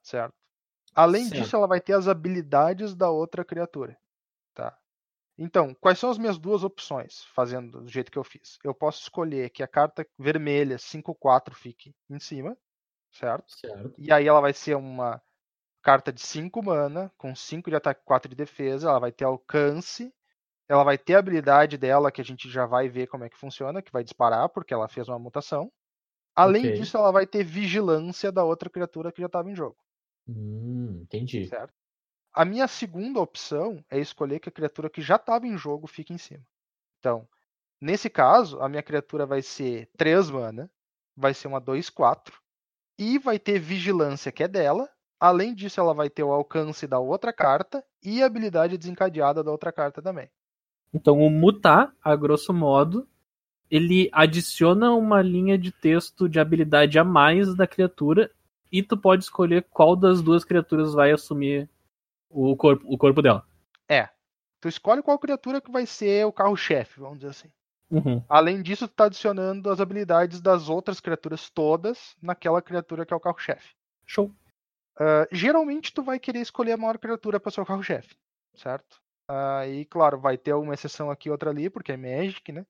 [0.00, 0.39] Certo?
[0.94, 1.30] Além Certo.
[1.30, 3.98] disso, ela vai ter as habilidades da outra criatura.
[4.54, 4.76] Tá?
[5.38, 8.58] Então, quais são as minhas duas opções, fazendo do jeito que eu fiz?
[8.64, 12.56] Eu posso escolher que a carta vermelha 5-4 fique em cima,
[13.12, 13.56] certo?
[13.60, 13.98] Certo.
[13.98, 15.22] E aí ela vai ser uma
[15.82, 19.24] carta de 5 mana, com 5 de ataque e 4 de defesa, ela vai ter
[19.24, 20.14] alcance,
[20.68, 23.38] ela vai ter a habilidade dela, que a gente já vai ver como é que
[23.38, 25.72] funciona, que vai disparar, porque ela fez uma mutação.
[26.36, 26.72] Além Ok.
[26.72, 29.76] disso, ela vai ter vigilância da outra criatura que já estava em jogo,
[30.28, 31.46] Hum, entendi.
[31.46, 31.72] certo?
[32.32, 36.12] A minha segunda opção é escolher que a criatura que já estava em jogo fique
[36.12, 36.44] em cima.
[36.98, 37.28] Então,
[37.80, 40.70] nesse caso, a minha criatura vai ser 3 mana,
[41.16, 42.32] vai ser uma 2-4,
[42.98, 44.88] e vai ter vigilância, que é dela.
[45.18, 49.50] Além disso, ela vai ter o alcance da outra carta e a habilidade desencadeada da
[49.50, 50.30] outra carta também.
[50.94, 53.08] Então, o mutar, a grosso modo,
[53.70, 58.30] ele adiciona uma linha de texto de habilidade a mais da criatura
[58.70, 61.68] e tu pode escolher qual das duas criaturas vai assumir
[62.28, 63.44] o corpo, o corpo dela.
[64.60, 67.48] Tu escolhe qual criatura que vai ser o carro-chefe, vamos dizer assim.
[67.90, 68.22] Uhum.
[68.28, 73.16] Além disso, tu tá adicionando as habilidades das outras criaturas todas naquela criatura que é
[73.16, 73.74] o carro-chefe.
[74.06, 74.30] Show.
[74.98, 78.14] Ah, geralmente tu vai querer escolher a maior criatura para ser o carro-chefe,
[78.54, 79.00] certo?
[79.26, 82.66] Aí, claro, vai ter uma exceção aqui outra ali, porque é Magic, né?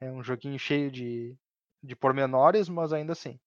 [0.00, 1.36] É um joguinho cheio de,
[1.82, 3.38] de pormenores, mas ainda assim.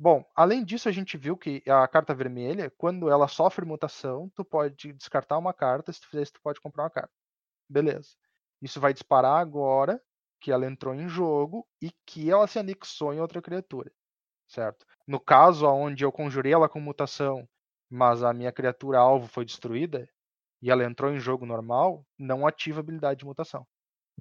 [0.00, 4.44] Bom, além disso, a gente viu que a carta vermelha, quando ela sofre mutação, tu
[4.44, 7.12] pode descartar uma carta, se tu fizer isso, tu pode comprar uma carta.
[7.68, 8.10] Beleza.
[8.62, 10.02] Isso vai disparar agora
[10.40, 13.92] que ela entrou em jogo e que ela se anexou em outra criatura,
[14.48, 14.86] certo?
[15.06, 17.48] No caso onde eu conjurei ela com mutação,
[17.90, 20.08] mas a minha criatura alvo foi destruída
[20.62, 23.66] e ela entrou em jogo normal, não ativa a habilidade de mutação,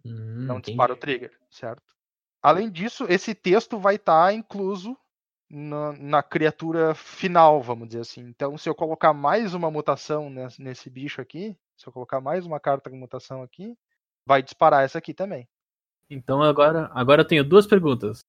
[0.04, 0.68] Hum, não entendi.
[0.70, 1.96] dispara o trigger, certo?
[2.42, 4.98] Além disso, esse texto vai estar incluso
[5.50, 8.22] na, na criatura final, vamos dizer assim.
[8.22, 12.46] Então, se eu colocar mais uma mutação nesse, nesse bicho aqui, se eu colocar mais
[12.46, 13.76] uma carta com mutação aqui,
[14.26, 15.48] vai disparar essa aqui também.
[16.10, 18.20] Então agora, agora eu tenho duas perguntas.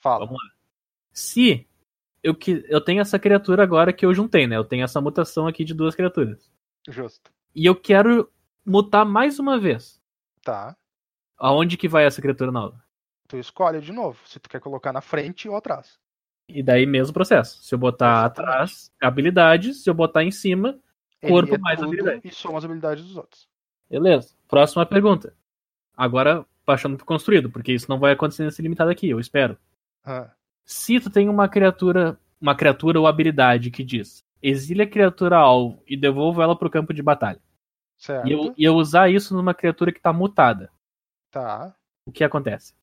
[0.00, 0.26] Fala.
[0.26, 0.50] Vamos lá.
[1.12, 1.68] Se
[2.22, 4.56] eu, que, eu tenho essa criatura agora que eu juntei, né?
[4.56, 6.50] Eu tenho essa mutação aqui de duas criaturas.
[6.88, 7.30] Justo.
[7.54, 8.30] E eu quero
[8.64, 10.00] mutar mais uma vez.
[10.42, 10.76] Tá.
[11.36, 12.82] Aonde que vai essa criatura nova?
[13.28, 15.98] Tu escolhe de novo, se tu quer colocar na frente ou atrás.
[16.48, 17.62] E daí mesmo processo.
[17.62, 18.40] Se eu botar Exatamente.
[18.40, 19.82] atrás, habilidades.
[19.82, 20.78] Se eu botar em cima,
[21.26, 22.20] Corpo é mais habilidade.
[22.24, 23.48] E soma as habilidades dos outros.
[23.88, 24.34] beleza.
[24.46, 25.34] Próxima pergunta.
[25.96, 29.56] Agora, baixando pro construído, porque isso não vai acontecer nesse limitado aqui, eu espero.
[30.04, 30.30] Ah,
[30.64, 35.82] Se tu tem uma criatura, uma criatura ou habilidade que diz exile a criatura alvo
[35.86, 37.40] e devolva ela pro campo de batalha.
[37.96, 38.28] certo.
[38.28, 40.70] E eu, e eu usar isso numa criatura que tá mutada,
[41.30, 41.74] Tá.
[42.06, 42.74] o que acontece?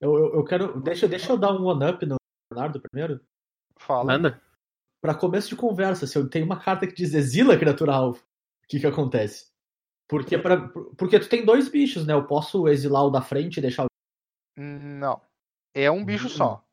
[0.00, 0.80] Eu, eu, eu quero.
[0.80, 2.16] Deixa, deixa eu dar um one-up no
[2.52, 3.20] Leonardo primeiro.
[3.78, 4.04] Fala.
[4.12, 4.42] Manda.
[5.00, 8.18] Pra começo de conversa, se eu tenho uma carta que diz exila a criatura alvo,
[8.64, 9.50] o que que acontece?
[10.08, 12.12] Porque, pra, porque tu tem dois bichos, né?
[12.12, 13.88] Eu posso exilar o da frente e deixar o.
[14.58, 15.20] Não.
[15.74, 16.64] É um bicho Hum, só.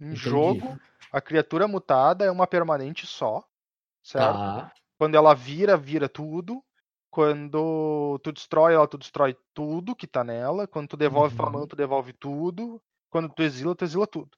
[0.00, 0.16] Em entendi.
[0.20, 0.78] jogo,
[1.12, 3.44] a criatura mutada é uma permanente só.
[4.02, 4.36] Certo?
[4.36, 4.72] Tá.
[4.98, 6.62] Quando ela vira, vira tudo.
[7.10, 10.66] Quando tu destrói ela, tu destrói tudo que tá nela.
[10.68, 11.52] Quando tu devolve pra Uhum.
[11.52, 12.80] mão, tu devolve tudo.
[13.10, 14.30] Quando tu exila, tu exila tudo.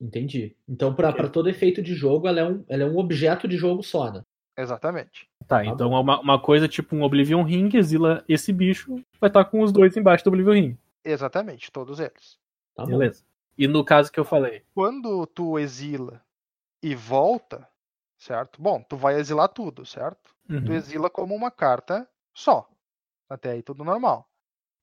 [0.00, 0.54] Entendi.
[0.68, 3.82] Então, pra todo efeito de jogo, ela é, um, ela é um objeto de jogo
[3.82, 4.22] só, né?
[4.56, 5.28] Exatamente.
[5.46, 9.44] Tá, Tá então uma, uma coisa tipo um Oblivion Ring, exila esse bicho, vai estar
[9.44, 10.78] com os dois embaixo do Oblivion Ring.
[11.04, 12.38] Exatamente, todos eles.
[12.74, 12.98] Tá bom.
[12.98, 13.24] Beleza.
[13.56, 16.22] E no caso que eu falei, Quando tu exila
[16.82, 17.66] e volta,
[18.18, 18.60] certo?
[18.60, 20.34] Bom, tu vai exilar tudo, certo?
[20.46, 22.68] Tu uhum, exila como uma carta só.
[23.28, 24.28] Até aí tudo normal.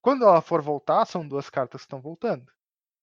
[0.02, 2.52] Quando ela for voltar, são duas cartas que estão voltando.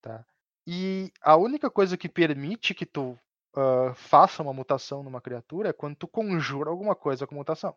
[0.01, 0.25] Tá?
[0.67, 3.17] E a única coisa que permite que tu
[3.55, 7.75] ah, faça uma mutação numa criatura é quando tu conjura alguma coisa com mutação.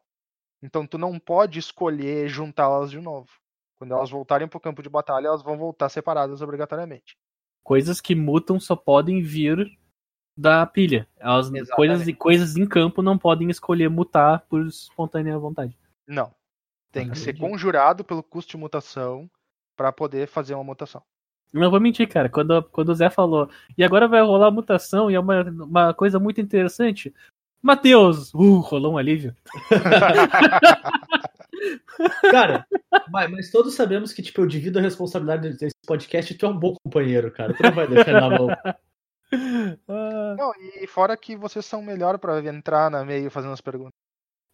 [0.63, 3.29] Então tu não pode escolher juntá-las de novo.
[3.77, 7.17] Quando elas voltarem pro campo de batalha, elas vão voltar separadas obrigatoriamente.
[7.63, 9.67] coisas que mutam só podem vir
[10.37, 11.09] da pilha.
[11.17, 11.75] Elas, Exatamente.
[11.75, 15.77] coisas, coisas em campo não podem escolher mutar por espontânea vontade.
[16.07, 16.33] Não.
[16.93, 19.29] Tem que ser conjurado pelo custo de mutação
[19.77, 21.03] para poder fazer uma mutação.
[21.55, 22.29] Não vou mentir, cara.
[22.29, 26.19] Quando, quando o Zé falou, e agora vai rolar mutação, e é uma, uma coisa
[26.19, 27.15] muito interessante.
[27.63, 28.35] Matheus!
[28.35, 29.35] Uh, rolou um alívio.
[32.31, 32.67] Cara,
[33.09, 36.49] mas, mas todos sabemos que, tipo, eu divido a responsabilidade desse podcast e tu é
[36.49, 37.55] um bom companheiro, cara.
[37.55, 38.49] Tu não vai deixar na mão.
[39.89, 43.93] Ah, Não, e fora que vocês são melhor para entrar na meio fazendo as perguntas.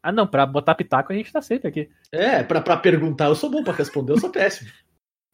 [0.02, 1.90] Ah, não, pra botar pitaco a gente tá sempre aqui.
[2.12, 4.70] É, pra, pra perguntar, eu sou bom pra responder, eu sou péssimo.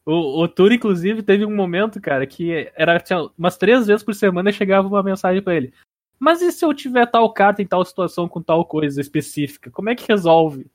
[0.07, 4.15] O, o Tur, inclusive, teve um momento, cara, que era tinha umas três vezes por
[4.15, 5.73] semana chegava uma mensagem pra ele.
[6.17, 9.69] Mas e se eu tiver tal carta em tal situação com tal coisa específica?
[9.69, 10.71] Como é que resolve?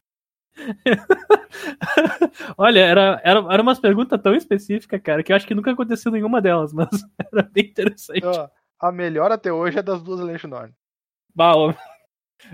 [2.59, 6.13] Olha, era, era, era umas perguntas tão específicas, cara, que eu acho que nunca aconteceu
[6.13, 6.89] nenhuma delas, mas
[7.33, 8.25] era bem interessante.
[8.25, 8.49] Ó,
[8.81, 10.73] a melhor até hoje é das duas Legendorn.
[11.35, 11.73] Bah, ó,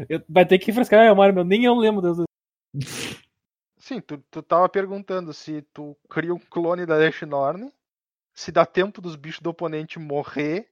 [0.08, 1.44] eu- vai ter que refrescar a memória, meu.
[1.44, 2.18] Nem eu lembro das.
[3.88, 7.72] Sim, tu, tu tava perguntando se tu cria um clone da Legendorn,
[8.35, 10.68] se dá tempo dos bichos do oponente morrer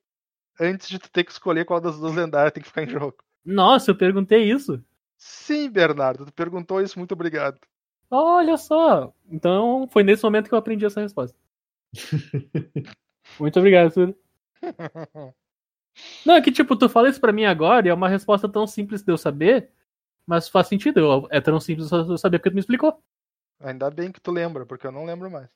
[0.61, 3.17] antes de tu ter que escolher qual das duas lendárias tem que ficar em jogo.
[3.43, 4.85] Nossa, eu perguntei isso.
[5.17, 7.59] Sim, Bernardo, tu perguntou isso, muito obrigado.
[8.11, 9.15] Olha só.
[9.31, 11.39] Então foi nesse momento que eu aprendi essa resposta.
[13.41, 14.15] Muito obrigado, Tur.
[16.25, 18.67] Não, é que tipo, tu fala isso pra mim agora e é uma resposta tão
[18.67, 19.71] simples de eu saber,
[20.27, 21.01] mas faz sentido.
[21.01, 23.01] eu- É tão simples eu saber porque tu me explicou.
[23.61, 25.49] Ainda bem que tu lembra, porque eu não lembro mais.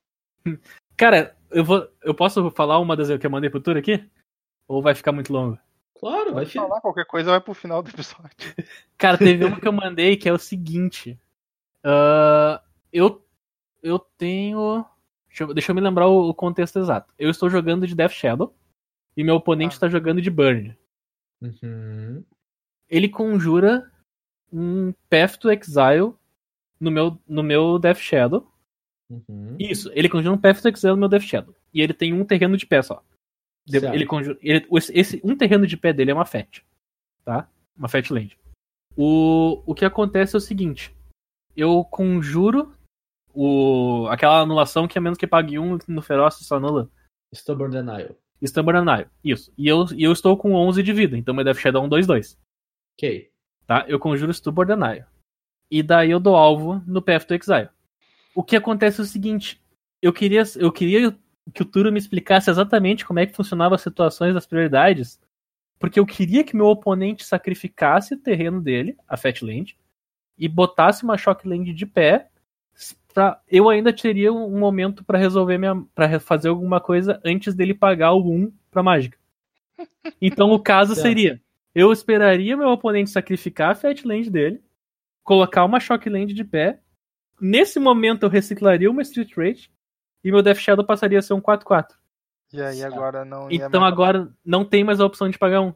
[0.96, 1.88] Cara, eu vou.
[2.02, 4.08] Eu posso falar uma das que eu mandei pro Tur aqui?
[4.68, 5.58] Ou vai ficar muito longo?
[5.98, 6.62] Claro, vai Pode ficar.
[6.66, 8.30] falar, qualquer coisa vai pro final do episódio.
[8.96, 11.18] Cara, teve uma que eu mandei que é o seguinte.
[11.84, 13.22] Ah, eu,
[13.82, 14.84] eu tenho.
[15.28, 17.12] Deixa eu, deixa eu me lembrar o, o contexto exato.
[17.18, 18.54] Eu estou jogando de Death Shadow
[19.16, 19.76] e meu oponente Ah.
[19.76, 20.76] está jogando de Burn.
[21.42, 22.24] Uhum.
[22.88, 23.90] Ele conjura
[24.52, 26.14] um Path to Exile
[26.78, 28.50] no meu, no meu Death Shadow.
[29.10, 29.56] Uhum.
[29.58, 31.54] Isso, ele conjura um Path to Exile no meu Death Shadow.
[31.72, 33.02] E ele tem um terreno de pé só.
[33.68, 33.94] Certo.
[33.94, 36.62] Ele conjura, ele- esse, um terreno de pé dele é uma Fat.
[37.24, 37.48] Tá?
[37.76, 38.36] Uma Fat Land.
[38.96, 40.94] O, o que acontece é o seguinte:
[41.56, 42.72] eu conjuro
[43.32, 46.90] o, aquela anulação que a menos que pague um no feroz só anula.
[47.32, 48.16] Stubborn Denial.
[48.42, 49.08] Stubborn Anile.
[49.22, 49.52] Isso.
[49.56, 51.88] E eu, e eu estou com 11 de vida, então meu Death Shadow é um
[51.88, 52.36] 2-2.
[52.98, 53.30] Ok.
[53.70, 53.84] Tá?
[53.86, 55.04] Eu conjuro Stubborn Anile.
[55.70, 57.68] E daí eu dou alvo no Path to Exile.
[58.34, 59.62] O que acontece é o seguinte:
[60.02, 61.16] eu queria, eu queria
[61.54, 65.20] que o Turo me explicasse exatamente como é que funcionavam as situações das prioridades,
[65.78, 69.78] porque eu queria que meu oponente sacrificasse o terreno dele, a Fat Land,
[70.36, 72.28] e botasse uma Shock Land de pé,
[73.14, 75.80] pra- eu ainda teria um momento pra resolver minha.
[75.94, 79.16] para fazer alguma coisa antes dele pagar o 1 pra mágica.
[80.20, 81.40] Então o caso seria:
[81.74, 84.62] eu esperaria meu oponente sacrificar a Fat Land dele,
[85.22, 86.80] colocar uma Shock Land de pé.
[87.40, 89.70] Nesse momento eu reciclaria uma Street Rage
[90.22, 91.88] e meu Death Shadow passaria a ser um 4-4.
[92.52, 95.72] E aí agora não Então agora não tem mais a opção de pagar um.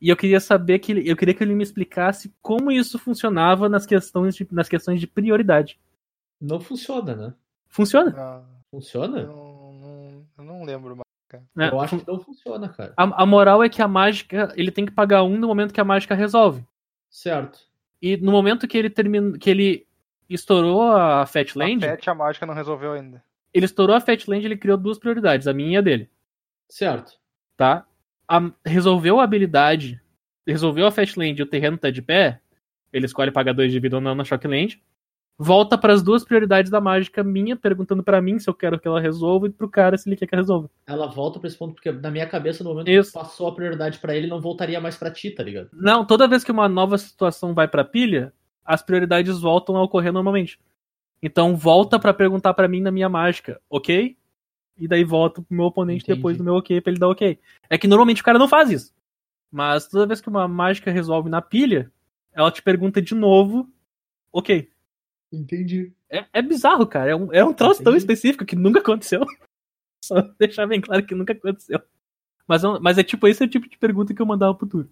[0.00, 3.68] E eu queria saber que ele, eu queria que ele me explicasse como isso funcionava
[3.68, 5.78] nas questões de, nas questões de prioridade.
[6.40, 7.34] Não funciona, né?
[7.68, 8.14] Funciona?
[8.16, 9.20] Ah, Funciona?
[9.20, 11.09] eu não, não- eu não lembro mais.
[11.54, 11.68] Né?
[11.70, 12.92] Eu acho que não funciona, cara.
[12.96, 15.80] a, a moral é que a mágica, ele tem que pagar um no momento que
[15.80, 16.64] a mágica resolve.
[17.08, 17.58] Certo.
[18.00, 19.86] E no momento que ele termina, que ele
[20.28, 23.22] estourou a Fat Land, A a mágica não resolveu ainda.
[23.52, 26.08] ele estourou a Fat Land, ele criou duas prioridades, a minha e a dele,
[26.68, 27.12] Certo.
[27.56, 27.84] tá?
[28.28, 30.00] A- resolveu a habilidade,
[30.46, 32.40] resolveu a Fat Land e o terreno tá de pé,
[32.92, 34.80] ele escolhe pagar dois de vida ou não na Shock Land.
[35.42, 38.86] Volta para as duas prioridades da mágica minha, perguntando pra mim se eu quero que
[38.86, 40.68] ela resolva e pro cara se ele quer que ela resolva.
[40.86, 43.10] Ela volta pra esse ponto, porque na minha cabeça, no momento Isso.
[43.10, 45.70] que passou a prioridade pra ele, não voltaria mais pra ti, tá ligado?
[45.72, 50.12] Não, toda vez que uma nova situação vai pra pilha, as prioridades voltam a ocorrer
[50.12, 50.60] normalmente.
[51.22, 54.14] Então volta pra perguntar pra mim na minha mágica, ok?
[54.76, 56.18] E daí volta pro meu oponente Entendi.
[56.18, 57.38] depois do meu ok pra ele dar ok.
[57.70, 58.92] É que normalmente o cara não faz isso.
[59.50, 61.90] Mas toda vez que uma mágica resolve na pilha,
[62.30, 63.66] ela te pergunta de novo,
[64.30, 64.68] ok.
[65.32, 65.92] Entendi.
[66.08, 67.12] É, é bizarro, cara.
[67.12, 68.04] É um, é um troço tão Entendi.
[68.04, 69.20] específico que nunca aconteceu.
[70.04, 71.80] Só deixar bem claro que nunca aconteceu.
[72.46, 74.66] Mas, é mas é tipo, esse é o tipo de pergunta que eu mandava pro
[74.66, 74.88] Tur.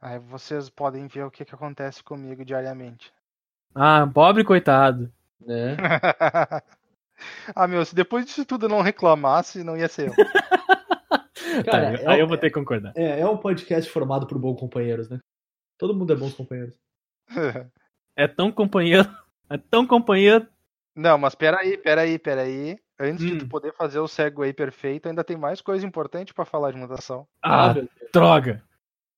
[0.00, 3.12] Aí vocês podem ver o que, que acontece comigo diariamente.
[3.74, 5.12] Ah, pobre coitado.
[5.40, 5.76] Né?
[7.54, 10.14] ah, meu, se depois disso tudo eu não reclamasse, não ia ser eu.
[11.64, 12.92] Cara, Tá, é, aí eu vou ter que concordar.
[12.96, 15.18] é, é um podcast formado por bons companheiros, né?
[15.78, 16.74] Todo mundo é bons companheiros.
[18.14, 19.08] É tão companheiro.
[19.50, 20.46] É tão companheiro.
[20.94, 22.78] não, mas peraí, peraí, peraí.
[23.00, 23.38] Antes de Hum.
[23.38, 26.78] tu poder fazer o cego aí perfeito, ainda tem mais coisa importante pra falar de
[26.78, 27.28] mutação.
[27.40, 27.88] Ah, Deus.
[28.12, 28.62] droga.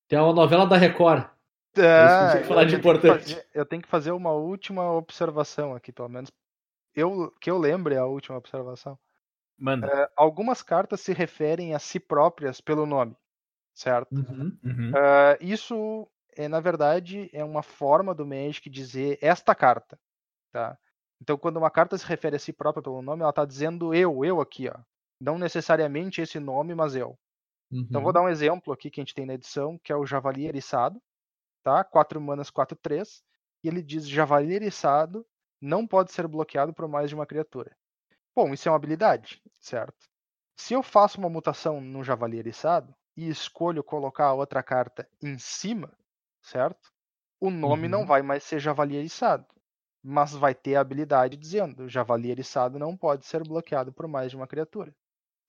[0.07, 1.25] Tem uma novela da Record.
[1.75, 3.33] É, tinha que falar eu de importante.
[3.33, 6.29] fazer- eu tenho que fazer uma última observação aqui, pelo menos.
[6.93, 8.99] Eu, que eu lembre a última observação.
[9.57, 9.87] Mano.
[9.87, 13.15] É, algumas cartas se referem a si próprias pelo nome,
[13.73, 14.11] certo?
[14.13, 14.57] Uhum.
[14.63, 14.91] Uhum.
[14.95, 19.97] Ah, isso, é, na verdade, é uma forma do Magic dizer esta carta,
[20.51, 20.77] tá?
[21.21, 24.25] Então, quando uma carta se refere a si própria pelo nome, ela está dizendo eu,
[24.25, 24.75] eu aqui, ó.
[25.19, 27.17] Não necessariamente esse nome, mas eu.
[27.89, 28.03] Então, Uhum.
[28.03, 30.47] vou dar um exemplo aqui que a gente tem na edição, que é o Javali
[30.47, 31.01] Eriçado,
[31.63, 31.83] tá?
[31.83, 33.23] 4 manas, 4, 3.
[33.63, 35.25] E ele diz: Javali Eriçado
[35.61, 37.75] não pode ser bloqueado por mais de uma criatura.
[38.35, 40.07] Bom, isso é uma habilidade, certo?
[40.57, 45.37] Se eu faço uma mutação no Javali Eriçado e escolho colocar a outra carta em
[45.37, 45.97] cima,
[46.41, 46.91] certo?
[47.39, 48.07] O nome não Uhum.
[48.07, 49.45] vai mais ser Javali Eriçado,
[50.03, 54.37] mas vai ter a habilidade dizendo: Javali Eriçado não pode ser bloqueado por mais de
[54.37, 54.95] uma criatura.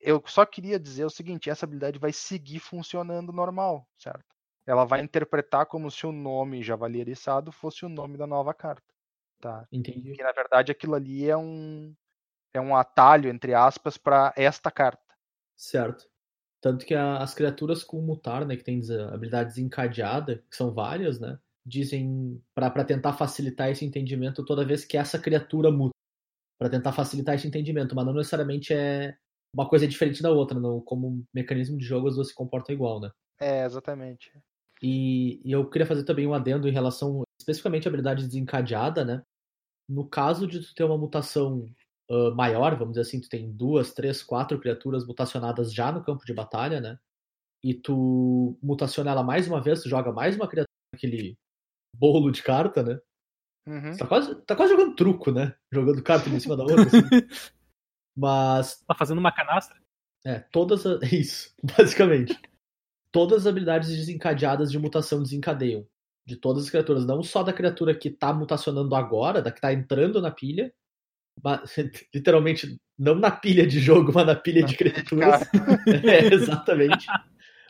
[0.01, 4.25] Eu só queria dizer o seguinte: essa habilidade vai seguir funcionando normal, certo?
[4.67, 8.93] Ela vai interpretar como se o nome Javali Eriçado fosse o nome da nova carta,
[9.41, 9.67] tá?
[9.73, 10.13] Entendi.
[10.13, 11.95] Que na verdade aquilo ali é um
[12.55, 15.03] é um atalho entre aspas para esta carta.
[15.57, 16.05] Certo.
[16.61, 18.81] Tanto que a- as criaturas com mutar, né, que tem
[19.13, 24.97] habilidade desencadeada, que são várias, né, dizem pra tentar facilitar esse entendimento toda vez que
[24.97, 25.93] essa criatura muta,
[26.59, 29.17] Pra tentar facilitar esse entendimento, mas não necessariamente é
[29.53, 33.01] uma coisa diferente da outra, não, como mecanismo de jogo as duas se comportam igual,
[33.01, 33.11] né?
[33.41, 34.33] É, exatamente.
[34.81, 39.23] E, e eu queria fazer também um adendo em relação especificamente à habilidade desencadeada, né?
[39.89, 41.67] No caso de tu ter uma mutação
[42.13, 46.25] ah, maior, vamos dizer assim, tu tem duas, três, quatro criaturas mutacionadas já no campo
[46.27, 46.99] de batalha, né?
[47.65, 51.39] E tu mutaciona ela mais uma vez, tu joga mais uma criatura naquele
[51.95, 52.99] bolo de carta, né?
[53.67, 53.97] Uhum.
[53.97, 55.55] Tá quase, tá quase jogando truco, né?
[55.73, 56.99] Jogando carta em cima da outra, assim.
[58.17, 59.77] Mas Tá fazendo uma canastra?
[60.25, 61.01] é, todas as...
[61.13, 62.39] Isso, basicamente.
[63.11, 65.87] Todas as habilidades desencadeadas de mutação desencadeiam.
[66.27, 67.05] De todas as criaturas.
[67.07, 70.73] Não só da criatura que tá mutacionando agora, da que tá entrando na pilha.
[71.43, 71.75] mas,
[72.15, 75.43] literalmente, não na pilha de jogo, mas na pilha Na de criaturas.
[76.05, 77.07] é, exatamente.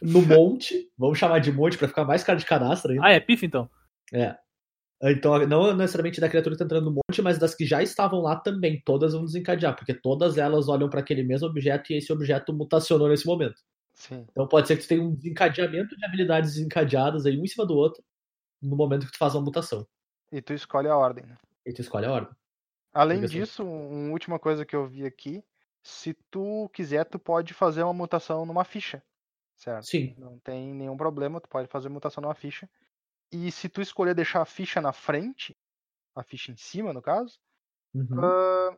[0.02, 0.90] No monte.
[0.98, 3.06] Vamos chamar de monte pra ficar mais cara de cadastro ainda.
[3.06, 3.70] Ah, é pif então.
[4.12, 4.36] É.
[5.04, 8.20] Então, não necessariamente da criatura que tá entrando no monte, mas das que já estavam
[8.20, 8.80] lá também.
[8.84, 13.08] Todas vão desencadear, porque todas elas olham para aquele mesmo objeto e esse objeto mutacionou
[13.08, 13.60] nesse momento.
[13.94, 14.24] Sim.
[14.30, 17.66] Então pode ser que tu tenha um desencadeamento de habilidades desencadeadas aí, um em cima
[17.66, 18.02] do outro,
[18.62, 19.86] no momento que tu faz uma mutação.
[20.30, 21.26] E tu escolhe a ordem.
[21.26, 21.36] né?
[21.66, 22.32] E tu escolhe a ordem.
[22.92, 25.42] Além disso, um- uma última coisa que eu vi aqui,
[25.82, 29.02] se tu quiser, tu pode fazer uma mutação numa ficha,
[29.56, 29.84] certo?
[29.84, 30.14] Sim.
[30.16, 32.68] Não tem nenhum problema, tu pode fazer mutação numa ficha.
[33.32, 35.56] E se tu escolher deixar a ficha na frente,
[36.14, 37.38] a ficha em cima, no caso,
[37.94, 38.20] Uhum.
[38.22, 38.76] ah,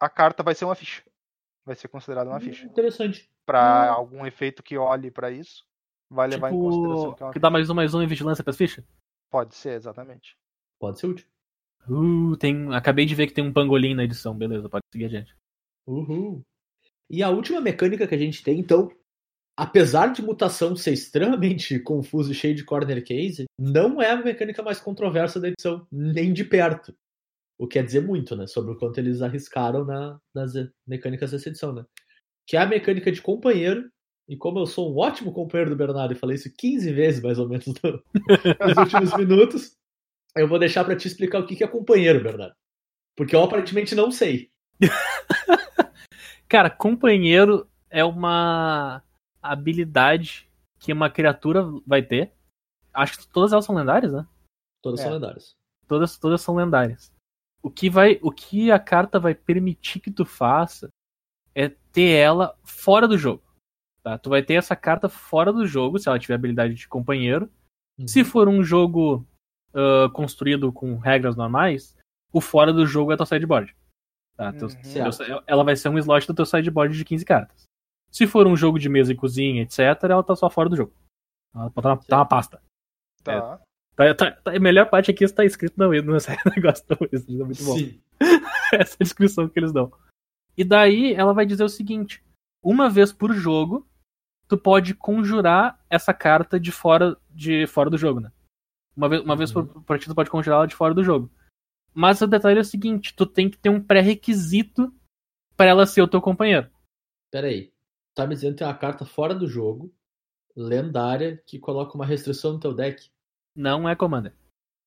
[0.00, 1.02] a carta vai ser uma ficha.
[1.64, 2.64] Vai ser considerada uma ficha.
[2.66, 3.28] Interessante.
[3.44, 3.90] Pra Ah.
[3.92, 5.64] algum efeito que olhe pra isso,
[6.10, 8.06] vai levar em consideração Tipo, que é uma que dá mais um, mais um em
[8.06, 8.84] vigilância pras fichas?
[9.30, 10.36] Pode ser, exatamente.
[10.78, 11.26] Pode ser útil.
[11.88, 12.74] Uh, tem.
[12.74, 15.36] Acabei de ver que tem um pangolim na edição, beleza, pode seguir adiante.
[15.86, 16.42] Uhul.
[17.08, 18.90] E a última mecânica que a gente tem, então,
[19.56, 24.62] apesar de mutação ser extremamente confuso e cheio de corner case, não é a mecânica
[24.62, 26.94] mais controversa da edição, nem de perto.
[27.58, 28.46] O que quer dizer muito, né?
[28.46, 30.52] Sobre o quanto eles arriscaram na- nas
[30.86, 31.84] mecânicas dessa edição, né?
[32.46, 33.90] Que é a mecânica de companheiro.
[34.28, 37.38] E como eu sou um ótimo companheiro do Bernardo e falei isso 15 vezes, mais
[37.38, 38.02] ou menos, no-
[38.66, 39.72] nos últimos minutos,
[40.36, 42.54] eu vou deixar pra te explicar o que que é companheiro, Bernardo.
[43.16, 44.50] Porque eu aparentemente não sei.
[46.48, 49.02] Cara, companheiro é uma
[49.52, 52.32] habilidade que uma criatura vai ter.
[52.92, 54.26] Acho que todas elas são lendárias, né?
[54.82, 55.02] Todas É.
[55.04, 55.54] são lendárias.
[55.88, 57.12] Todas, todas são lendárias.
[57.62, 60.88] O que vai, o que a carta vai permitir que tu faça
[61.54, 63.42] é ter ela fora do jogo.
[64.02, 64.16] Tá?
[64.18, 67.50] Tu vai ter essa carta fora do jogo se ela tiver habilidade de companheiro.
[67.98, 68.06] Uhum.
[68.06, 69.26] Se for um jogo
[69.74, 71.96] ah, construído com regras normais,
[72.32, 73.74] o fora do jogo é teu sideboard.
[74.36, 74.52] Tá?
[74.52, 75.10] Teu- Uhum.
[75.10, 77.64] teu- ela vai ser um slot do teu sideboard de 15 cartas.
[78.10, 80.92] Se for um jogo de mesa e cozinha, etc., ela tá só fora do jogo.
[81.54, 82.62] Ela tá uma, tá uma pasta.
[83.22, 83.58] Tá.
[83.94, 86.12] Tá, tá- tá- a melhor parte aqui está escrito no, no
[86.56, 87.76] negócio Wizards, é muito bom.
[87.78, 88.00] Sim.
[88.72, 89.92] Essa é a descrição que eles dão.
[90.56, 92.22] E daí ela vai dizer o seguinte:
[92.62, 93.86] uma vez por jogo,
[94.48, 98.32] tu pode conjurar essa carta de fora, de fora do jogo, né?
[98.96, 99.82] Uma vez, uma vez por Uhum.
[99.82, 101.30] partida tu pode conjurar ela de fora do jogo.
[101.94, 104.92] Mas o detalhe é o seguinte: tu tem que ter um pré-requisito
[105.56, 106.70] para ela ser o teu companheiro.
[107.32, 107.70] Pera aí.
[108.16, 109.94] Tá me dizendo que tem uma carta fora do jogo,
[110.56, 113.10] lendária, que coloca uma restrição no teu deck.
[113.54, 114.32] Não é Commander.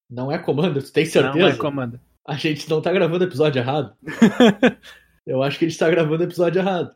[0.09, 0.81] Não é comando?
[0.81, 1.49] Tu tem Não certeza?
[1.49, 1.99] é Commander.
[2.25, 3.95] A gente não tá gravando o episódio errado.
[5.27, 6.95] Eu acho que a gente tá gravando o episódio errado.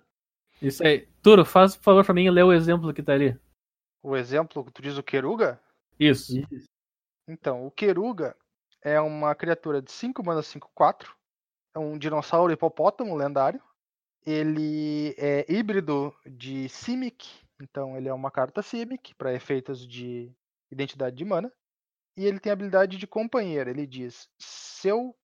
[0.60, 1.08] Isso aí.
[1.22, 3.40] Turo, faz por favor pra mim lê o exemplo que tá ali.
[4.02, 5.62] O exemplo, tu diz o Keruga?
[6.00, 6.34] Isso.
[7.28, 8.36] Então, o Keruga
[8.82, 11.16] é uma criatura de 5 mana 5, 4.
[11.76, 13.62] É um dinossauro hipopótamo lendário.
[14.26, 17.28] Ele é híbrido de Simic,
[17.62, 20.32] então ele é uma carta Simic para efeitos de
[20.72, 21.52] identidade de mana.
[22.16, 23.70] E ele tem a habilidade de companheiro.
[23.70, 25.16] Ele diz: seu,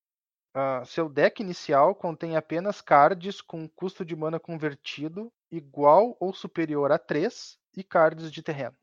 [0.54, 6.92] ah, seu deck inicial contém apenas cards com custo de mana convertido igual ou superior
[6.92, 8.76] a 3 e cards de terreno.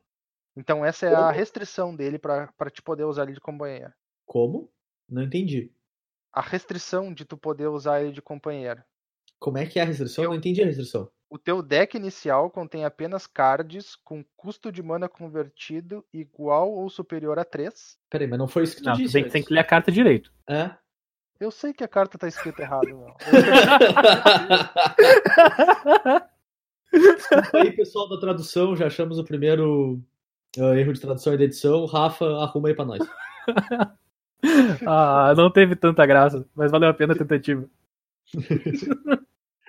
[0.55, 1.31] Então essa é a Como?
[1.31, 3.93] restrição dele para te poder usar ele de companheiro.
[4.25, 4.71] Como?
[5.07, 5.71] Não entendi.
[6.33, 8.83] A restrição de tu poder usar ele de companheiro.
[9.39, 10.23] Como é que é a restrição?
[10.23, 11.09] Eu não entendi a restrição.
[11.29, 17.37] O teu deck inicial contém apenas cards com custo de mana convertido igual ou superior
[17.37, 17.97] a 3.
[18.09, 19.13] Peraí, mas não foi isso que tu Não, disse.
[19.13, 20.31] tem, tem que ler a carta direito.
[20.47, 20.71] É?
[21.39, 23.13] Eu sei que a carta tá escrita errado, meu.
[26.91, 30.01] Desculpa aí, pessoal da tradução, já achamos o primeiro
[30.57, 31.85] ah, erro de tradução e de edição.
[31.85, 32.99] Rafa, arruma aí pra nós.
[34.85, 37.67] Ah, não teve tanta graça, mas valeu a pena a tentativa.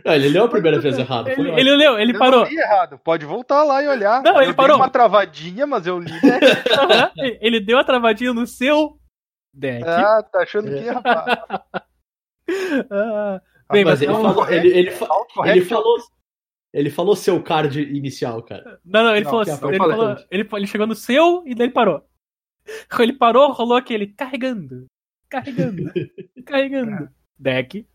[0.08, 1.30] Ah, ele leu a primeira vez errado.
[1.30, 2.40] Foi Ele, ele leu, ele eu parou.
[2.44, 2.98] não li errado.
[2.98, 4.22] Pode voltar lá e olhar.
[4.22, 4.76] Não, eu ele dei parou.
[4.76, 6.10] uma travadinha, mas eu li.
[6.12, 6.18] Né?
[7.40, 8.98] ele deu a travadinha no seu
[9.52, 9.84] deck.
[9.86, 10.82] Ah, tá achando É.
[10.82, 11.38] que, rapaz?
[12.90, 13.40] Ah,
[13.72, 14.90] bem, Mas mas ele não- falou, ele, ele, ele
[15.64, 15.96] falou,
[16.72, 18.78] ele falou seu card inicial, cara.
[18.84, 21.54] Não, não, ele Não, falou é assim, ele, falou- ele, ele chegou no seu e
[21.54, 22.02] daí ele parou.
[22.98, 24.86] Ele parou, rolou aquele carregando,
[25.30, 25.82] carregando,
[26.46, 27.08] carregando.
[27.38, 27.86] Deck.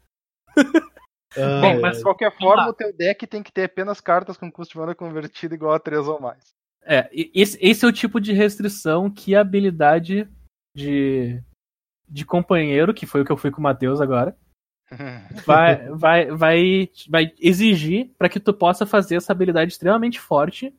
[1.37, 4.51] Ah, Bom, mas- De qualquer forma, o teu deck tem que ter apenas cartas com
[4.51, 6.53] custo de mana convertido igual a 3 ou mais.
[6.85, 10.27] É, esse, esse é o tipo de restrição que a habilidade
[10.75, 11.41] de,
[12.09, 14.35] de companheiro, que foi o que eu fui com o Matheus agora,
[15.45, 20.73] vai, vai, vai, vai exigir para que tu possa fazer essa habilidade extremamente forte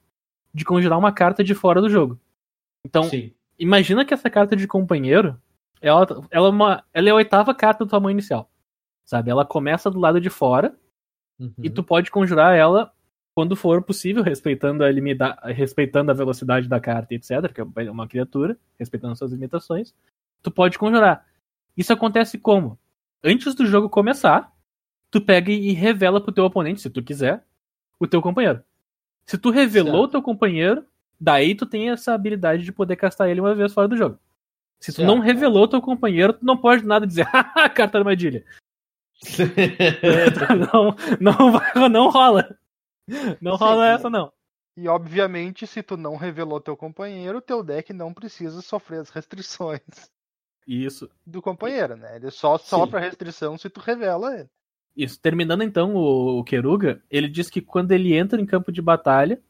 [0.52, 2.20] de conjurar uma carta de fora do jogo.
[2.86, 3.32] Então, Sim.
[3.58, 5.40] imagina que essa carta de companheiro,
[5.80, 8.48] ela, ela, é, uma, ela é a oitava carta do tamanho inicial.
[9.04, 9.30] Sabe?
[9.30, 10.74] Ela começa do lado de fora
[11.38, 11.52] Uhum.
[11.62, 12.92] e tu pode conjurar ela
[13.34, 18.06] quando for possível, respeitando a, limita respeitando a velocidade da carta, etc., que é uma
[18.06, 19.92] criatura, respeitando suas limitações.
[20.40, 21.26] Tu pode conjurar.
[21.76, 22.78] Isso acontece como?
[23.24, 24.52] Antes do jogo começar,
[25.10, 27.44] tu pega e revela pro teu oponente, se tu quiser,
[27.98, 28.62] o teu companheiro.
[29.26, 30.04] Se tu revelou Certo.
[30.04, 30.84] o teu companheiro,
[31.18, 34.16] daí tu tem essa habilidade de poder castar ele uma vez fora do jogo.
[34.78, 35.08] Se tu Certo.
[35.08, 38.44] não revelou o teu companheiro, tu não pode nada dizer, haha, carta armadilha.
[40.72, 42.56] não, não, vai- não rola.
[43.40, 44.32] Não Sim, rola essa, não.
[44.76, 49.80] E obviamente, se tu não revelou teu companheiro, teu deck não precisa sofrer as restrições.
[50.66, 51.10] Isso.
[51.26, 52.16] do companheiro, né?
[52.16, 54.48] Ele só sofre a restrição se tu revela ele.
[54.96, 55.20] Isso.
[55.20, 59.40] Terminando então o, o Keruga, ele diz que quando ele entra em campo de batalha,